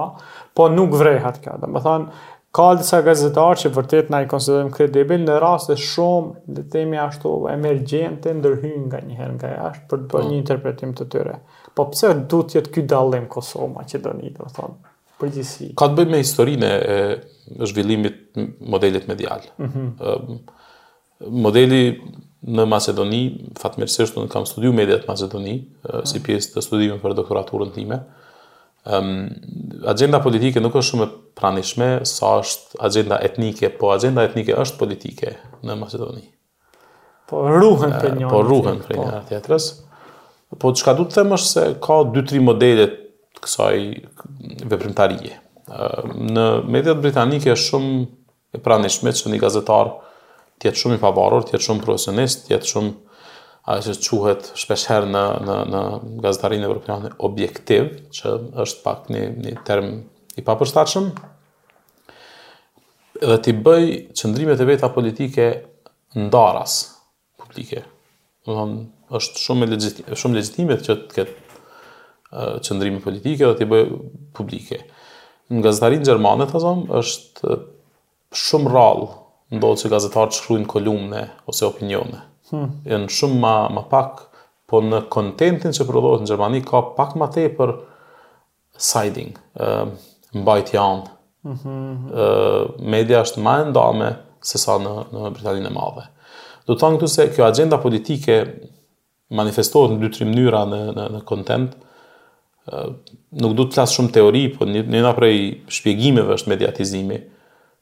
po 0.56 0.70
nuk 0.72 0.96
vrejhet 1.00 1.42
kjo. 1.44 1.58
Dhe 1.62 1.70
më 1.76 1.82
thanë, 1.84 2.08
ka 2.56 2.68
disa 2.80 3.02
gazetarë 3.04 3.60
që 3.64 3.72
vërtet 3.76 4.12
na 4.14 4.22
i 4.24 4.28
konsiderim 4.32 4.70
kredibil, 4.74 5.20
në 5.26 5.40
rast 5.44 5.74
e 5.74 5.78
shumë, 5.90 6.46
letemi 6.60 7.00
ashtu, 7.04 7.34
emergjente, 7.52 8.32
ndërhyjnë 8.40 8.86
nga 8.92 9.04
njëherë 9.10 9.36
nga 9.40 9.54
jashtë, 9.58 9.86
për 9.92 10.04
të 10.04 10.10
bërë 10.14 10.28
po. 10.28 10.32
një 10.32 10.40
interpretim 10.44 10.96
të 11.00 11.10
tyre. 11.16 11.38
Po 11.78 11.88
pse 11.92 12.12
duhet 12.30 12.52
të 12.52 12.60
jetë 12.60 12.74
ky 12.76 12.84
dallim 12.92 13.26
kosovë 13.32 13.86
që 13.92 14.02
do 14.06 14.12
të 14.24 14.50
thon. 14.56 14.76
Përgjithësi. 15.22 15.72
Ka 15.80 15.88
të 15.90 15.96
bëjë 16.00 16.12
me 16.12 16.20
historinë 16.22 16.70
e 16.94 16.98
zhvillimit 17.70 18.18
të 18.36 18.46
modelit 18.74 19.08
medial. 19.10 19.42
Ëh. 19.58 19.66
Mm 19.66 19.96
-hmm. 20.00 20.38
Modeli 21.44 21.84
në 22.58 22.66
Macedoni, 22.68 23.22
fatmirësisht 23.60 24.18
unë 24.20 24.28
kam 24.34 24.46
studiu 24.46 24.74
media 24.74 24.98
të 25.00 25.08
Macedoni, 25.08 25.54
mhm. 25.60 26.06
si 26.12 26.20
pjesë 26.24 26.54
të 26.56 26.62
studimit 26.66 27.02
për 27.02 27.14
doktoraturën 27.22 27.72
time. 27.72 28.00
Ëm 28.86 29.00
um, 29.00 29.30
agjenda 29.88 30.20
politike 30.20 30.60
nuk 30.60 30.74
është 30.74 30.90
shumë 30.92 31.04
e 31.08 31.12
pranishme 31.40 32.02
sa 32.06 32.26
është 32.40 32.76
agjenda 32.80 33.20
etnike, 33.24 33.70
po 33.80 33.88
agjenda 33.92 34.24
etnike 34.24 34.56
është 34.56 34.78
politike 34.80 35.36
në 35.64 35.80
Macedoni. 35.80 36.26
Po 37.30 37.48
ruhen 37.62 37.92
për 37.94 38.18
një. 38.20 38.30
Po 38.30 38.42
ruhen 38.42 38.80
për 38.88 38.98
një 38.98 39.22
teatrës. 39.30 39.72
Po. 39.74 39.83
Po 40.60 40.74
çka 40.74 40.94
du 40.98 41.06
të 41.08 41.18
them 41.22 41.32
është 41.38 41.50
se 41.52 41.64
ka 41.84 41.98
2-3 42.14 42.42
modele 42.46 42.86
të 42.90 43.44
kësaj 43.46 43.80
veprimtarie. 44.70 45.38
Në 45.70 46.48
mediat 46.74 47.00
britanike 47.02 47.54
është 47.56 47.70
shumë 47.72 47.94
e 48.58 48.62
pranishme 48.62 49.14
që 49.16 49.32
një 49.34 49.40
gazetar 49.42 49.90
të 50.62 50.68
jetë 50.70 50.82
shumë 50.84 50.98
i 50.98 51.02
pavarur, 51.02 51.46
të 51.48 51.56
jetë 51.56 51.68
shumë 51.70 51.84
profesionist, 51.86 52.46
të 52.48 52.56
jetë 52.58 52.72
shumë 52.74 52.94
ajo 53.74 53.94
që 54.06 54.10
quhet 54.20 54.50
shpesh 54.60 54.86
herë 54.92 55.10
në 55.14 55.24
në 55.48 55.56
në 55.72 55.82
gazetarinë 56.26 56.68
evropiane 56.68 57.14
objektiv, 57.24 57.90
që 58.14 58.34
është 58.66 58.84
pak 58.84 59.10
një 59.14 59.22
një 59.48 59.54
term 59.70 59.90
i 60.36 60.44
papërshtatshëm. 60.48 61.08
Dhe 63.24 63.38
ti 63.46 63.54
bëj 63.64 63.88
qëndrimet 64.20 64.60
e 64.60 64.68
veta 64.68 64.90
politike 64.92 65.48
ndaras 66.20 66.78
publike. 67.40 67.86
Do 68.44 68.56
thonë 68.58 68.82
është 69.18 69.42
shumë 69.46 69.68
legjitim, 69.74 70.06
shumë 70.20 70.40
legjitimet 70.40 70.86
që 70.88 70.96
të 71.10 71.16
ketë 71.18 72.62
qëndrimi 72.66 73.02
politike 73.04 73.50
dhe 73.50 73.58
të 73.60 73.68
bëjë 73.70 73.88
publike. 74.38 74.80
Në 75.54 75.64
gazetarinë 75.68 76.08
Gjermane, 76.08 76.48
të 76.50 76.62
zonë, 76.64 76.86
është 77.00 77.58
shumë 78.44 78.72
rallë 78.74 79.10
ndodhë 79.60 79.84
që 79.84 79.92
gazetarë 79.94 80.34
të 80.34 80.40
shkrujnë 80.40 80.70
kolumne 80.72 81.24
ose 81.52 81.68
opinione. 81.68 82.24
Hmm. 82.50 82.72
Në 82.90 83.02
shumë 83.14 83.38
më 83.44 83.56
më 83.78 83.86
pak, 83.92 84.24
po 84.70 84.82
në 84.82 85.04
kontentin 85.14 85.76
që 85.78 85.86
prodohet 85.90 86.24
në 86.26 86.32
Gjermani, 86.32 86.64
ka 86.66 86.82
pak 86.98 87.14
më 87.20 87.28
te 87.36 87.46
për 87.60 87.76
siding, 88.82 89.36
mbajt 90.34 90.72
janë. 90.74 91.10
Hmm, 91.44 91.66
hmm. 91.68 92.88
Media 92.90 93.22
është 93.28 93.44
më 93.46 93.58
e 93.60 93.70
ndame 93.70 94.14
se 94.44 94.58
sa 94.62 94.80
në, 94.82 94.96
në 95.14 95.30
Britaninë 95.38 95.70
e 95.70 95.76
madhe. 95.76 96.08
Do 96.64 96.74
të 96.74 96.80
thonë 96.82 96.98
këtu 97.02 97.10
se 97.12 97.26
kjo 97.36 97.44
agenda 97.46 97.76
politike 97.84 98.40
manifestohet 99.36 99.94
në 99.96 100.02
dy 100.06 100.10
tre 100.14 100.28
mënyra 100.30 100.64
në 100.70 100.82
në 100.98 101.08
në 101.18 101.22
content. 101.30 101.74
ë 102.72 102.84
nuk 103.44 103.56
do 103.58 103.64
të 103.68 103.74
flas 103.76 103.92
shumë 103.98 104.12
teori, 104.18 104.44
po 104.56 104.66
një 104.70 104.86
nga 105.04 105.14
prej 105.18 105.64
shpjegimeve 105.78 106.38
është 106.38 106.50
mediatizimi 106.54 107.18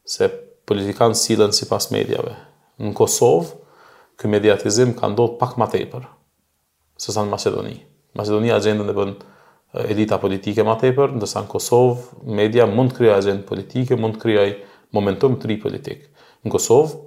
se 0.04 0.28
politikanë 0.66 1.14
sillen 1.16 1.52
sipas 1.54 1.90
medjave. 1.94 2.34
Në 2.82 2.94
Kosovë 2.98 4.16
ky 4.18 4.28
mediatizim 4.30 4.96
ka 4.98 5.10
ndodhur 5.12 5.38
pak 5.42 5.56
më 5.60 5.70
tepër 5.76 6.08
se 7.02 7.12
sa 7.14 7.22
në 7.26 7.30
Macedoni. 7.32 7.76
Maqedonia 8.18 8.56
agendën 8.58 8.90
e 8.92 8.96
bën 8.96 9.12
elita 9.88 10.18
politike 10.20 10.64
më 10.68 10.74
tepër, 10.82 11.14
ndërsa 11.16 11.44
në 11.46 11.52
Kosovë 11.52 12.34
media 12.38 12.66
mund 12.68 12.92
të 12.92 12.98
krijojë 12.98 13.16
agjendë 13.18 13.48
politike, 13.48 13.96
mund 13.96 14.18
të 14.18 14.22
krijojë 14.26 14.58
momentum 14.94 15.38
të 15.40 15.48
ri 15.50 15.56
politik. 15.62 16.08
Në 16.44 16.50
Kosovë 16.52 16.98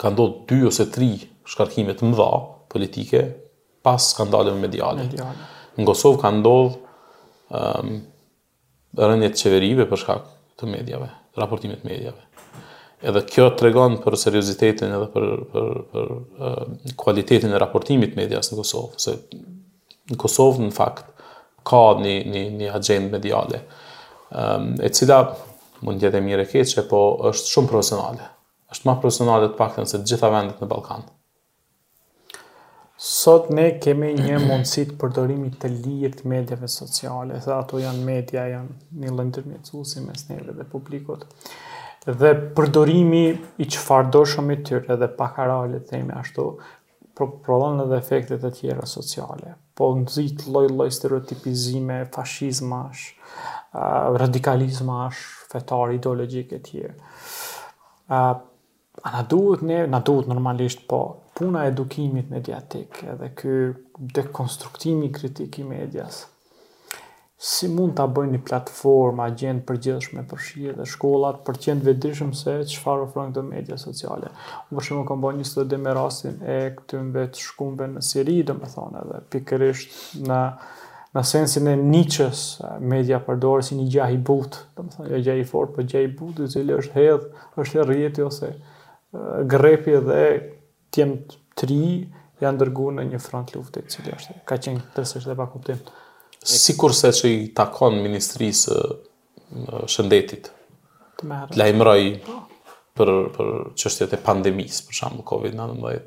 ka 0.00 0.12
ndodhur 0.12 0.44
dy 0.50 0.60
ose 0.68 0.86
tri 0.94 1.10
shkarkime 1.48 1.96
të 1.98 2.06
mëdha, 2.12 2.30
politike 2.74 3.20
pas 3.82 4.02
skandaleve 4.10 4.58
mediale. 4.58 5.02
mediale. 5.06 5.46
Në 5.76 5.86
Kosovë 5.86 6.20
ka 6.22 6.30
ndodhë 6.34 6.74
um, 6.80 6.82
ehm, 7.60 7.96
rënje 8.98 9.30
të 9.34 9.42
qeverive 9.44 9.86
për 9.90 10.02
shkak 10.02 10.28
të 10.60 10.68
medjave, 10.70 11.08
raportimit 11.38 11.82
medjave. 11.86 12.22
Edhe 13.04 13.20
kjo 13.28 13.48
të 13.52 13.66
regon 13.66 13.98
për 14.04 14.14
seriositetin 14.18 14.94
edhe 14.96 15.08
për, 15.12 15.24
për, 15.52 15.66
për 15.92 16.12
uh, 16.48 16.92
kualitetin 17.00 17.52
e 17.52 17.58
raportimit 17.60 18.14
medjas 18.16 18.48
në 18.52 18.60
Kosovë. 18.62 19.00
Se 19.04 19.16
në 20.14 20.18
Kosovë 20.20 20.64
në 20.66 20.72
fakt 20.74 21.26
ka 21.66 21.82
një, 22.00 22.14
një, 22.32 22.44
një 22.60 22.70
agent 22.78 23.12
mediale, 23.12 23.62
um, 24.34 24.74
e 24.84 24.88
cila 24.92 25.22
mund 25.84 26.02
jetë 26.04 26.20
e 26.20 26.24
mire 26.24 26.44
keqe, 26.48 26.84
po 26.88 27.04
është 27.32 27.54
shumë 27.56 27.72
profesionale. 27.74 28.30
është 28.74 28.88
ma 28.88 28.94
profesionale 29.00 29.46
të 29.52 29.56
pakten 29.58 29.86
se 29.86 30.00
gjitha 30.02 30.26
vendet 30.32 30.58
në 30.60 30.66
Balkanë 30.66 31.04
Sot 32.96 33.48
ne 33.50 33.72
kemi 33.82 34.12
një 34.14 34.36
mundësi 34.46 34.84
të 34.90 34.96
përdorimi 35.02 35.48
të 35.58 35.68
lirë 35.72 36.12
të 36.20 36.28
medjave 36.30 36.68
sociale, 36.70 37.40
dhe 37.44 37.52
ato 37.54 37.80
janë 37.82 38.04
media, 38.06 38.44
janë 38.52 39.00
një 39.02 39.14
lëndërmjecusi 39.18 40.04
mes 40.04 40.28
neve 40.28 40.54
dhe 40.60 40.66
publikot, 40.74 41.24
dhe 42.06 42.30
përdorimi 42.54 43.24
i 43.58 43.66
që 43.66 43.82
fardo 43.82 44.22
shumë 44.30 44.56
i 44.56 44.62
tyre 44.68 44.98
dhe 45.00 45.10
pakarale 45.18 45.80
të 45.82 45.88
temi 45.90 46.14
ashtu, 46.20 46.46
prodhon 47.18 47.82
edhe 47.84 47.98
efektet 47.98 48.46
e 48.46 48.50
tjera 48.54 48.86
sociale, 48.90 49.56
po 49.78 49.90
nëzit 49.98 50.46
loj 50.54 50.68
loj 50.78 50.88
stereotipizime, 50.94 51.98
fashizma 52.14 52.84
radikalizmash, 53.74 54.18
radikalizma 54.22 55.04
fetar, 55.54 55.96
ideologjik 55.98 56.52
e 56.52 56.58
tjera. 56.62 58.50
A 59.06 59.10
na 59.10 59.22
duhet 59.22 59.62
ne, 59.62 59.82
na 59.86 59.98
duhet 60.00 60.26
normalisht, 60.30 60.86
po 60.88 60.98
puna 61.36 61.64
e 61.66 61.72
edukimit 61.74 62.30
mediatik 62.32 63.02
edhe 63.14 63.26
ky 63.36 63.52
dekonstruktimi 64.18 65.10
kritik 65.12 65.58
i 65.60 65.64
medias. 65.64 66.22
Si 67.44 67.68
mund 67.68 67.98
ta 67.98 68.06
bëjnë 68.08 68.38
një 68.38 68.40
platformë 68.48 69.24
agjent 69.26 69.60
përgjithshme 69.68 70.24
për 70.30 70.40
shije 70.46 70.72
dhe 70.78 70.86
shkollat 70.88 71.42
për 71.44 71.58
të 71.60 71.64
qenë 71.66 71.82
të 71.84 71.88
vetëdijshëm 71.90 72.30
se 72.40 72.54
çfarë 72.72 73.04
ofron 73.04 73.34
këto 73.34 73.44
media 73.44 73.76
sociale. 73.82 74.30
Unë 74.70 74.78
për 74.80 74.86
shembull 74.88 75.06
kam 75.10 75.22
bënë 75.26 75.42
një 75.42 75.48
studim 75.50 75.84
me 75.84 75.92
rastin 75.98 76.38
e 76.40 76.58
këtyre 76.78 77.04
vetë 77.18 77.44
shkumbën 77.50 77.96
në 77.98 78.06
Siri, 78.08 78.38
domethënë 78.52 79.02
edhe 79.04 79.20
pikërisht 79.34 80.18
në 80.30 80.40
në 81.14 81.22
sensin 81.30 81.66
e 81.70 81.74
niches 81.80 82.46
media 82.94 83.20
përdor 83.28 83.60
si 83.68 83.76
një 83.78 83.84
gjah 83.98 84.14
i 84.16 84.22
butë, 84.30 84.64
domethënë 84.80 85.10
jo 85.12 85.20
gjah 85.28 85.42
i 85.42 85.50
fortë, 85.52 85.74
por 85.76 85.92
gjah 85.92 86.06
i 86.08 86.14
butë 86.22 86.46
i 86.48 86.54
cili 86.56 86.72
është 86.80 86.96
hedh, 86.98 87.28
është 87.64 87.84
rrjeti 87.86 88.24
ose 88.30 88.54
grepi 89.46 89.94
dhe 90.08 90.24
të 90.94 91.04
tri 91.60 91.78
janë 92.42 92.60
dërgu 92.60 92.88
në 92.96 93.04
një 93.12 93.20
front 93.22 93.52
lufte, 93.54 93.84
cili 93.90 94.10
është, 94.14 94.34
ka 94.48 94.56
qenë 94.62 94.82
të 94.94 95.04
sështë 95.06 95.30
dhe 95.30 95.36
pa 95.38 95.46
kuptim. 95.52 95.78
Si 96.44 96.74
kurse 96.76 97.12
që 97.14 97.30
i 97.36 97.44
takon 97.56 97.96
Ministrisë 98.04 98.74
Shëndetit, 99.90 100.50
të 101.20 101.30
merë. 101.30 101.56
lajmëroj 101.60 102.00
po. 102.26 102.40
për, 102.98 103.10
për 103.36 103.48
qështjet 103.80 104.12
e 104.16 104.20
pandemisë, 104.22 104.84
për 104.88 104.94
shambu 104.98 105.24
COVID-19, 105.30 106.04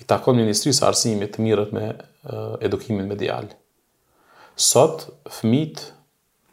i 0.00 0.06
takon 0.08 0.38
Ministrisë 0.40 0.86
Arsimit 0.88 1.36
të 1.36 1.44
mirët 1.46 1.72
me 1.76 1.86
edukimin 2.64 3.08
medial. 3.08 3.50
Sot, 4.60 5.06
fëmit, 5.38 5.90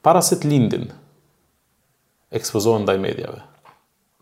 para 0.05 0.21
se 0.23 0.37
të 0.39 0.51
lindin, 0.51 0.89
ekspozohen 2.37 2.85
ndaj 2.85 2.99
medjave 3.01 3.46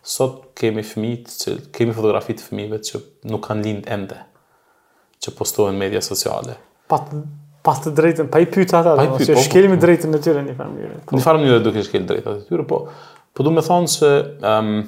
sot 0.05 0.41
kemi 0.57 0.83
fëmijë 0.85 1.31
që 1.33 1.53
kemi 1.75 1.95
fotografi 1.97 2.35
të 2.37 2.45
fëmijëve 2.45 2.77
që 2.87 2.99
nuk 3.31 3.41
kanë 3.47 3.65
lindë 3.67 3.89
ende 3.95 4.19
që 5.25 5.33
postohen 5.39 5.77
media 5.81 6.01
sociale. 6.05 6.57
Pa 6.91 6.99
pa 7.65 7.73
të 7.81 7.95
drejtën, 7.97 8.27
pa 8.29 8.37
i 8.43 8.45
pyetur 8.45 8.77
ata, 8.77 8.91
pa 8.93 9.07
i 9.07 9.07
pyet, 9.15 9.31
po, 9.33 9.37
po 9.39 9.43
shkelim 9.47 9.73
po, 9.73 9.79
drejtën 9.81 10.11
në 10.13 10.19
tyre 10.21 10.43
në 10.43 10.51
një 10.51 10.57
mënyrë. 10.59 10.97
Po. 11.09 11.15
Në 11.17 11.23
farë 11.25 11.39
mënyrë 11.41 11.63
duke 11.65 11.79
të 11.81 11.85
shkelim 11.87 12.09
drejtën 12.11 12.35
e 12.43 12.45
tyre, 12.51 12.65
po 12.69 12.79
po 13.35 13.43
do 13.47 13.53
të 13.57 13.63
thonë 13.65 13.89
se 13.95 14.11
ëm 14.51 14.67
um, 14.69 14.83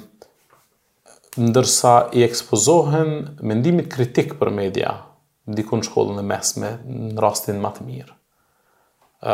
ndërsa 1.48 1.94
i 2.18 2.22
ekspozohen 2.26 3.10
mendimit 3.50 3.90
kritik 3.92 4.36
për 4.40 4.52
media, 4.54 4.92
ndikon 5.50 5.82
në 5.82 5.88
shkollën 5.88 6.22
e 6.22 6.24
mesme 6.30 6.70
në 6.86 7.18
rastin 7.22 7.58
më 7.64 7.72
të 7.80 7.88
mirë. 7.90 8.14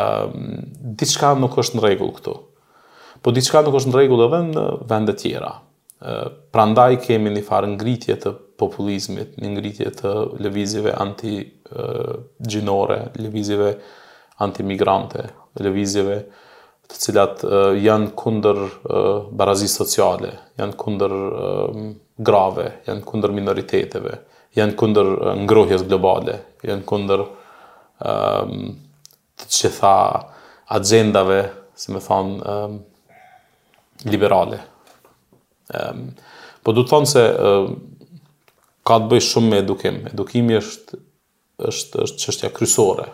Ëm 0.01 0.57
diçka 1.03 1.35
nuk 1.45 1.61
është 1.61 1.77
në 1.79 1.85
rregull 1.85 2.15
këtu. 2.17 2.39
Po 3.25 3.37
diçka 3.37 3.61
nuk 3.69 3.77
është 3.77 3.93
në 3.93 3.99
rregull 4.01 4.25
edhe 4.31 4.41
në 4.49 4.65
vende 4.91 5.15
tjera 5.21 5.53
prandaj 6.53 6.95
kemi 7.05 7.31
një 7.33 7.43
farë 7.47 7.71
ngritje 7.75 8.17
të 8.21 8.31
populizmit, 8.61 9.37
një 9.41 9.51
ngritje 9.57 9.91
të 10.01 10.11
levizive 10.45 10.93
anti-gjinore, 11.05 12.99
levizive 13.25 13.71
anti-migrante, 14.45 15.25
levizive 15.65 16.19
të 16.91 16.99
cilat 17.07 17.45
janë 17.81 18.11
kunder 18.21 18.61
barazi 19.41 19.69
sociale, 19.73 20.33
janë 20.61 20.77
kunder 20.83 21.15
grave, 22.21 22.67
janë 22.87 23.03
kunder 23.09 23.33
minoriteteve, 23.35 24.19
janë 24.59 24.77
kunder 24.79 25.11
ngrohjes 25.47 25.87
globale, 25.89 26.37
janë 26.69 26.85
kunder 26.91 27.25
të 27.99 29.51
që 29.57 29.71
tha 29.79 29.97
agendave, 30.77 31.41
si 31.75 31.93
me 31.95 31.99
thonë, 32.03 32.57
liberale 34.11 34.61
po 36.65 36.73
du 36.75 36.83
të 36.85 36.93
thonë 36.93 37.11
se 37.13 37.25
e, 37.25 37.53
ka 38.87 38.99
të 39.01 39.09
bëj 39.13 39.23
shumë 39.29 39.53
me 39.53 39.61
edukim. 39.65 40.01
Edukimi 40.13 40.59
është 40.61 41.01
është 41.71 42.01
është 42.05 42.19
çështja 42.25 42.51
kryesore. 42.57 43.05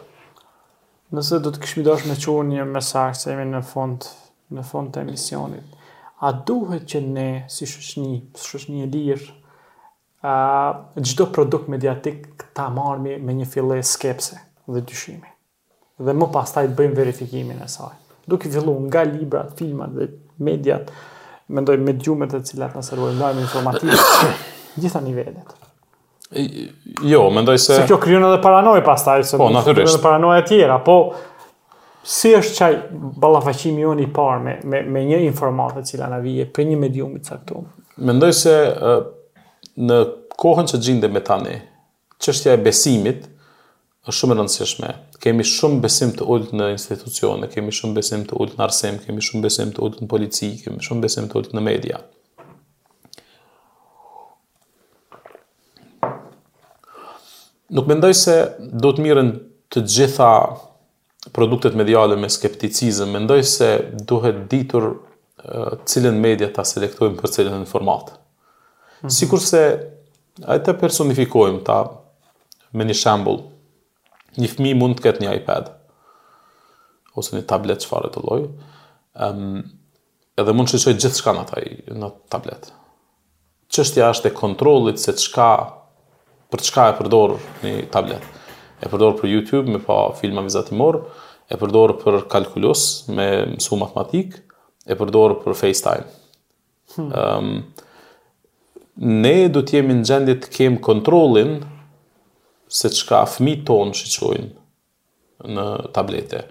Nëse 1.14 1.40
do 1.44 1.50
të 1.52 1.60
kishmi 1.64 1.84
dashur 1.86 2.08
me 2.08 2.16
çon 2.24 2.48
një 2.54 2.64
mesazh 2.72 3.18
se 3.24 3.32
jemi 3.34 3.44
në 3.50 3.60
fund 3.72 4.06
në 4.56 4.64
fund 4.66 4.92
të 4.94 5.04
emisionit. 5.04 5.76
A 6.24 6.32
duhet 6.48 6.86
që 6.92 7.02
ne 7.04 7.28
si 7.52 7.66
shoqni, 7.68 8.22
shoqni 8.36 8.82
e 8.84 8.88
lirë, 8.92 9.30
a 10.30 10.36
çdo 11.06 11.26
produkt 11.32 11.68
mediatik 11.72 12.46
ta 12.56 12.68
marrim 12.72 13.22
me 13.24 13.36
një 13.38 13.46
fillë 13.50 13.78
skepse 13.88 14.38
dhe 14.70 14.82
dyshimi. 14.90 15.30
Dhe 16.00 16.14
më 16.16 16.28
pastaj 16.34 16.66
të 16.70 16.76
bëjmë 16.80 16.98
verifikimin 16.98 17.60
e 17.64 17.68
saj. 17.68 17.94
Duke 18.30 18.48
filluar 18.52 18.80
nga 18.88 19.02
librat, 19.08 19.54
filmat 19.58 19.96
dhe 19.96 20.08
mediat, 20.46 20.92
mendoj 21.54 21.76
me 21.82 21.92
djumet 21.96 22.30
të 22.32 22.40
cilat 22.46 22.74
na 22.76 22.82
serojnë 22.82 23.18
lajm 23.20 23.40
informativ 23.42 23.92
gjitha 24.80 25.00
nivelet. 25.02 25.56
Jo, 27.02 27.26
mendoj 27.34 27.58
se 27.58 27.74
Se 27.80 27.86
kjo 27.88 27.96
kryon 28.02 28.24
edhe 28.28 28.42
pas 28.42 28.84
pastaj, 28.84 29.24
se 29.24 29.38
po, 29.38 29.48
Edhe 29.70 29.98
paranoja 30.02 30.38
e 30.38 30.44
tjera, 30.46 30.78
po 30.84 30.98
si 32.04 32.28
është 32.36 32.56
çaj 32.56 32.76
ballafaqimi 32.92 33.80
joni 33.82 34.02
i 34.06 34.12
parë 34.16 34.42
me 34.44 34.60
me 34.64 34.82
me 34.82 35.00
një 35.08 35.24
informatë 35.32 35.80
të 35.82 35.90
cila 35.90 36.06
në 36.10 36.20
vije 36.22 36.46
për 36.52 36.64
një 36.70 36.78
medium 36.78 37.16
të 37.18 37.28
caktuar. 37.28 37.66
Mendoj 37.96 38.32
se 38.32 38.54
në 39.90 39.98
kohën 40.38 40.70
që 40.72 40.78
gjinde 40.86 41.08
me 41.08 41.20
tani, 41.20 41.60
çështja 42.22 42.52
e 42.52 42.56
besimit 42.56 43.28
është 44.08 44.16
shumë 44.16 44.34
e 44.34 44.38
rëndësishme. 44.38 44.90
Kemi 45.20 45.44
shumë 45.44 45.80
besim 45.84 46.12
të 46.16 46.24
ullët 46.32 46.54
në 46.56 46.68
institucione, 46.74 47.48
kemi 47.52 47.72
shumë 47.76 47.98
besim 47.98 48.22
të 48.28 48.38
ullët 48.40 48.54
në 48.56 48.64
arsim, 48.64 48.96
kemi 49.02 49.24
shumë 49.26 49.44
besim 49.44 49.72
të 49.76 49.82
ullët 49.84 50.00
në 50.00 50.08
polici, 50.08 50.48
kemi 50.62 50.80
shumë 50.86 51.04
besim 51.04 51.28
të 51.28 51.36
ullët 51.40 51.52
në 51.58 51.64
media. 51.66 51.98
Nuk 57.76 57.86
mendoj 57.86 58.10
se 58.18 58.38
do 58.82 58.90
të 58.96 59.04
miren 59.04 59.34
të 59.70 59.82
gjitha 59.86 60.30
produktet 61.36 61.76
mediale 61.78 62.16
me 62.18 62.30
skepticizm, 62.32 63.12
mendoj 63.14 63.42
se 63.46 63.68
duhet 64.10 64.40
ditur 64.50 64.88
uh, 64.88 65.76
cilën 65.84 66.16
media 66.24 66.48
ta 66.56 66.64
selektojmë 66.66 67.20
për 67.20 67.34
cilën 67.36 67.58
informat. 67.60 68.10
Mm 68.10 69.06
-hmm. 69.06 69.14
Sikur 69.18 69.38
se 69.40 69.62
e 70.40 70.56
të 70.64 70.78
personifikojmë 70.80 71.62
ta 71.64 71.78
me 72.72 72.84
një 72.84 72.94
shambullë, 73.04 73.44
një 74.38 74.50
fëmi 74.54 74.74
mund 74.78 74.98
të 74.98 75.04
këtë 75.08 75.24
një 75.24 75.32
iPad, 75.40 75.70
ose 77.18 77.34
një 77.34 77.46
tablet 77.50 77.82
që 77.82 77.90
fare 77.90 78.10
të 78.14 78.22
loj, 78.22 78.44
um, 78.46 79.24
ehm, 79.26 79.62
edhe 80.38 80.54
mund 80.56 80.70
të 80.70 80.80
qojë 80.84 81.00
gjithë 81.04 81.18
shka 81.22 81.34
në, 81.36 81.46
taj, 81.50 81.64
në 82.00 82.12
tablet. 82.32 82.70
Qështja 83.70 84.12
është 84.14 84.30
e 84.30 84.36
kontrolit 84.38 85.02
se 85.02 85.14
qka, 85.18 85.48
për 86.50 86.64
çka 86.66 86.86
e 86.90 86.94
përdor 87.00 87.36
një 87.64 87.74
tablet. 87.94 88.22
E 88.80 88.88
përdor 88.90 89.16
për 89.18 89.28
YouTube, 89.30 89.68
me 89.70 89.80
pa 89.84 89.98
filma 90.18 90.40
vizatimor, 90.46 91.02
e 91.52 91.58
përdor 91.60 91.96
për 92.00 92.22
kalkulus, 92.32 92.84
me 93.10 93.26
mësu 93.56 93.76
matematik, 93.78 94.38
e 94.88 94.96
përdor 94.98 95.36
për 95.42 95.58
FaceTime. 95.58 96.06
Hmm. 96.96 97.10
Um, 97.14 97.98
ne 99.06 99.34
du 99.52 99.60
t'jemi 99.66 99.94
në 100.00 100.06
gjendit 100.08 100.42
të 100.46 100.54
kemë 100.56 100.80
kontrolin, 100.82 101.58
se 102.70 102.88
çka 102.94 103.24
fëmi 103.26 103.56
tonë 103.66 103.96
shqyqojnë 103.98 105.50
në 105.56 105.64
tablete. 105.96 106.44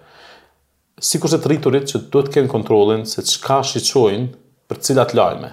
Si 1.00 1.20
kurse 1.22 1.40
të 1.40 1.48
rriturit 1.54 1.88
që 1.88 2.02
duhet 2.12 2.28
të 2.30 2.34
kenë 2.36 2.52
kontrolin 2.52 3.06
se 3.08 3.24
çka 3.24 3.62
shqyqojnë 3.70 4.28
për 4.70 4.82
cilat 4.86 5.14
lajme. 5.16 5.52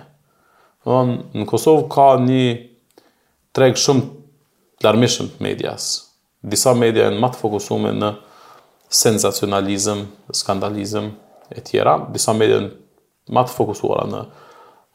Në, 0.87 0.99
në 1.39 1.45
Kosovë 1.51 1.85
ka 1.95 2.09
një 2.25 2.43
treg 3.57 3.79
shumë 3.81 4.07
të 4.11 4.89
larmishëm 4.89 5.31
të 5.37 5.47
medias. 5.47 5.87
Disa 6.47 6.75
media 6.79 7.07
e 7.11 7.15
në 7.15 7.23
matë 7.23 7.41
fokusume 7.45 7.95
në 7.97 8.11
sensacionalizm, 8.95 10.03
skandalizm 10.39 11.13
e 11.55 11.63
tjera. 11.67 11.95
Disa 12.15 12.35
media 12.39 12.59
e 12.61 12.67
në 12.67 13.37
matë 13.39 13.55
fokusuara 13.55 14.05
në 14.11 14.21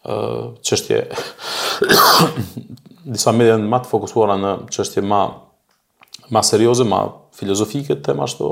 uh, 0.03 0.51
qështje 0.63 0.99
disa 3.15 3.33
media 3.35 3.55
në 3.59 3.71
matë 3.71 3.89
fokusuara 3.93 4.35
në 4.39 4.53
qështje 4.71 5.03
ma 5.11 5.23
ma 6.31 6.39
serioze, 6.47 6.83
ma 6.87 7.01
filozofike 7.35 7.95
të 7.97 8.05
tema 8.07 8.25
shto, 8.31 8.51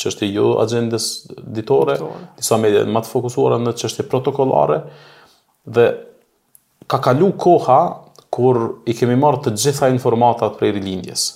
që 0.00 0.06
është 0.10 0.26
jo 0.32 0.44
agendës 0.62 1.06
ditore, 1.52 1.98
disa 2.40 2.56
medje 2.60 2.86
ma 2.88 3.02
të 3.04 3.10
fokusuara 3.12 3.58
në 3.60 3.74
që 3.76 3.90
është 3.90 4.06
protokolare, 4.08 4.78
dhe 5.68 5.84
ka 6.90 7.00
kalu 7.04 7.28
koha 7.42 7.76
kur 8.32 8.60
i 8.88 8.94
kemi 8.96 9.18
marrë 9.20 9.42
të 9.44 9.52
gjitha 9.66 9.90
informatat 9.92 10.56
prej 10.60 10.72
rilindjes. 10.78 11.26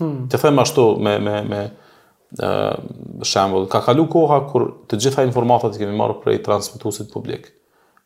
Hmm. 0.00 0.26
Të 0.32 0.40
them 0.42 0.58
ashtu 0.64 0.88
me, 1.04 1.14
me, 1.22 1.36
me 1.50 1.62
uh, 2.42 3.22
shembol, 3.28 3.68
ka 3.70 3.84
kalu 3.86 4.08
koha 4.10 4.40
kur 4.50 4.66
të 4.90 4.98
gjitha 5.04 5.28
informatat 5.28 5.78
i 5.78 5.84
kemi 5.84 5.94
marrë 6.02 6.18
prej 6.24 6.40
transmitusit 6.48 7.12
publik. 7.14 7.52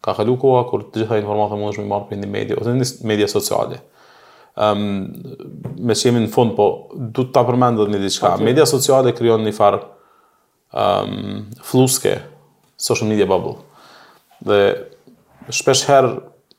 Ka 0.05 0.13
kalu 0.19 0.37
koha 0.45 0.67
kur 0.69 0.85
të 0.93 1.07
gjitha 1.07 1.23
informatat 1.25 1.57
mund 1.57 1.73
është 1.73 1.87
me 1.87 1.93
marrë 1.97 2.11
prej 2.11 2.21
një 2.21 2.33
media, 2.37 2.61
ose 2.61 2.77
një 2.77 2.93
media 3.15 3.31
sociale 3.33 3.81
um, 4.57 4.83
me 5.83 5.97
që 5.99 6.09
jemi 6.11 6.23
në 6.25 6.31
fund, 6.35 6.55
po 6.57 6.69
du 7.01 7.25
të 7.27 7.33
ta 7.35 7.43
përmendë 7.49 7.85
dhe 7.89 7.95
një 7.97 8.03
diqka. 8.05 8.35
Okay. 8.37 8.45
Media 8.51 8.67
sociale 8.71 9.15
kryon 9.17 9.43
një 9.47 9.55
farë 9.57 9.81
um, 10.81 11.43
fluske, 11.67 12.17
social 12.81 13.11
media 13.11 13.27
bubble. 13.31 13.57
Dhe 14.45 14.61
shpesh 15.55 15.89
herë 15.89 16.13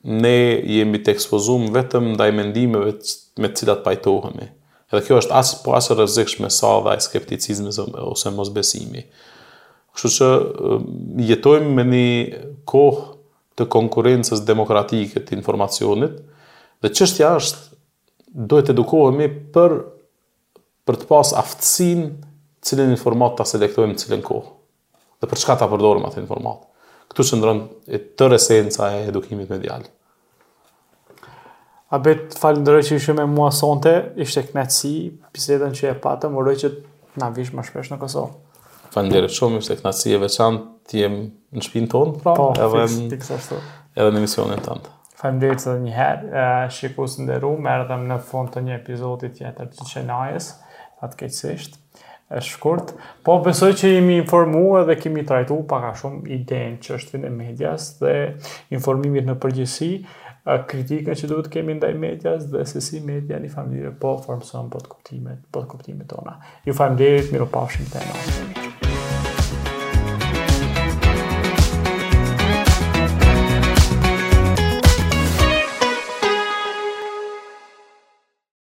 ne 0.05 0.35
jemi 0.75 0.99
të 1.01 1.15
ekspozum 1.15 1.69
vetëm 1.73 2.11
ndaj 2.17 2.29
mendimeve 2.37 2.97
me 3.41 3.49
të 3.49 3.63
cilat 3.63 3.81
pajtohemi. 3.85 4.51
Edhe 4.93 5.01
kjo 5.07 5.15
është 5.17 5.33
asë 5.39 5.61
po 5.63 5.73
asë 5.75 5.95
rëzikshme 5.97 6.49
sa 6.53 6.75
dhe 6.85 6.93
e 6.93 7.01
skepticizme 7.03 7.71
ose 8.05 8.31
mos 8.35 8.51
besimi. 8.53 9.01
Kështu 9.95 10.11
që 10.13 10.27
ehm, 10.35 11.23
jetojmë 11.25 11.71
me 11.79 11.85
një 11.89 12.43
kohë 12.69 13.11
të 13.57 13.65
konkurencës 13.71 14.43
demokratikët 14.45 15.25
të 15.29 15.35
informacionit 15.39 16.19
dhe 16.83 16.91
qështja 16.99 17.31
është 17.39 17.74
do 18.35 18.59
të 18.65 18.73
edukohemi 18.75 19.29
për 19.55 19.75
për 20.85 20.97
të 21.01 21.07
pas 21.09 21.31
aftësin 21.39 22.01
cilin 22.65 22.91
informat 22.93 23.37
të 23.39 23.45
selektojmë 23.53 23.95
cilin 24.01 24.23
kohë 24.25 25.21
dhe 25.23 25.29
për 25.31 25.41
çka 25.41 25.55
ta 25.61 25.67
përdorim 25.71 26.03
atë 26.05 26.19
informat. 26.21 26.65
Këtu 27.09 27.25
qëndron 27.29 27.61
e 27.95 27.99
tër 28.19 28.35
esenca 28.37 28.91
e 28.97 29.05
edukimit 29.09 29.49
medial. 29.53 29.85
A 31.93 31.99
bet 32.01 32.35
falënderoj 32.41 32.83
që 32.89 32.97
ishim 32.99 33.17
me 33.21 33.25
mua 33.29 33.51
sonte, 33.55 33.93
ishte 34.19 34.43
kënaqësi 34.49 34.93
bisedën 35.35 35.75
që 35.77 35.91
e 35.93 35.95
patëm, 36.03 36.35
uroj 36.41 36.55
që 36.63 36.71
na 37.21 37.31
vish 37.31 37.53
më 37.55 37.63
shpesh 37.69 37.93
në 37.93 37.99
Kosovë. 38.01 38.91
Falënderoj 38.97 39.31
shumë, 39.37 39.61
ishte 39.63 39.77
kënaqësi 39.79 40.15
e 40.17 40.21
veçantë 40.25 40.91
të 40.91 40.99
jem 41.03 41.15
në 41.55 41.63
shtëpinë 41.65 41.91
tonë, 41.95 42.17
pra, 42.25 42.33
po, 42.35 42.49
edhe 42.57 42.83
fix, 42.91 43.29
fix, 43.31 43.65
edhe 43.95 44.11
në 44.17 44.25
misionin 44.25 44.65
tonë. 44.65 44.91
Falemderit 45.19 45.63
edhe 45.65 45.77
një 45.85 45.93
herë, 45.95 46.27
uh, 46.31 46.53
shikues 46.75 47.15
të 47.17 47.27
merrem 47.63 48.05
në 48.09 48.17
fund 48.31 48.51
të 48.51 48.63
një 48.67 48.73
epizodi 48.81 49.29
tjetër 49.37 49.69
të 49.71 49.87
Çenajës, 49.91 50.49
keqësisht, 51.01 51.77
është 52.27 52.49
shkurt, 52.49 52.91
po 53.27 53.37
besoj 53.45 53.71
që 53.79 53.93
jemi 53.93 54.17
informuar 54.23 54.83
dhe 54.89 54.95
kemi 54.99 55.23
trajtu 55.29 55.61
pak 55.69 55.87
a 55.91 55.93
shumë 55.99 56.33
idejnë 56.39 56.79
që 56.83 56.97
është 56.97 57.23
e 57.29 57.31
medjas 57.37 57.87
dhe 58.01 58.13
informimit 58.75 59.27
në 59.29 59.37
përgjësi, 59.45 59.91
kritika 60.69 61.15
që 61.17 61.29
duhet 61.31 61.49
kemi 61.53 61.77
ndaj 61.79 61.95
medjas 62.01 62.45
dhe 62.51 62.65
se 62.69 62.81
si 62.85 62.99
media 63.05 63.39
një 63.41 63.49
familjë 63.55 63.95
po 64.03 64.15
formësën 64.25 64.69
për 64.73 64.85
të 64.85 64.93
kuptimet, 64.95 65.41
për 65.53 65.65
të 65.65 65.71
kuptimet 65.73 66.11
tona. 66.11 66.37
Ju 66.69 66.77
fajmë 66.77 67.01
derit, 67.01 67.33
miro 67.33 67.49
pashim 67.57 67.87
të 67.93 68.03
e 68.03 68.11
nështë. 68.13 68.64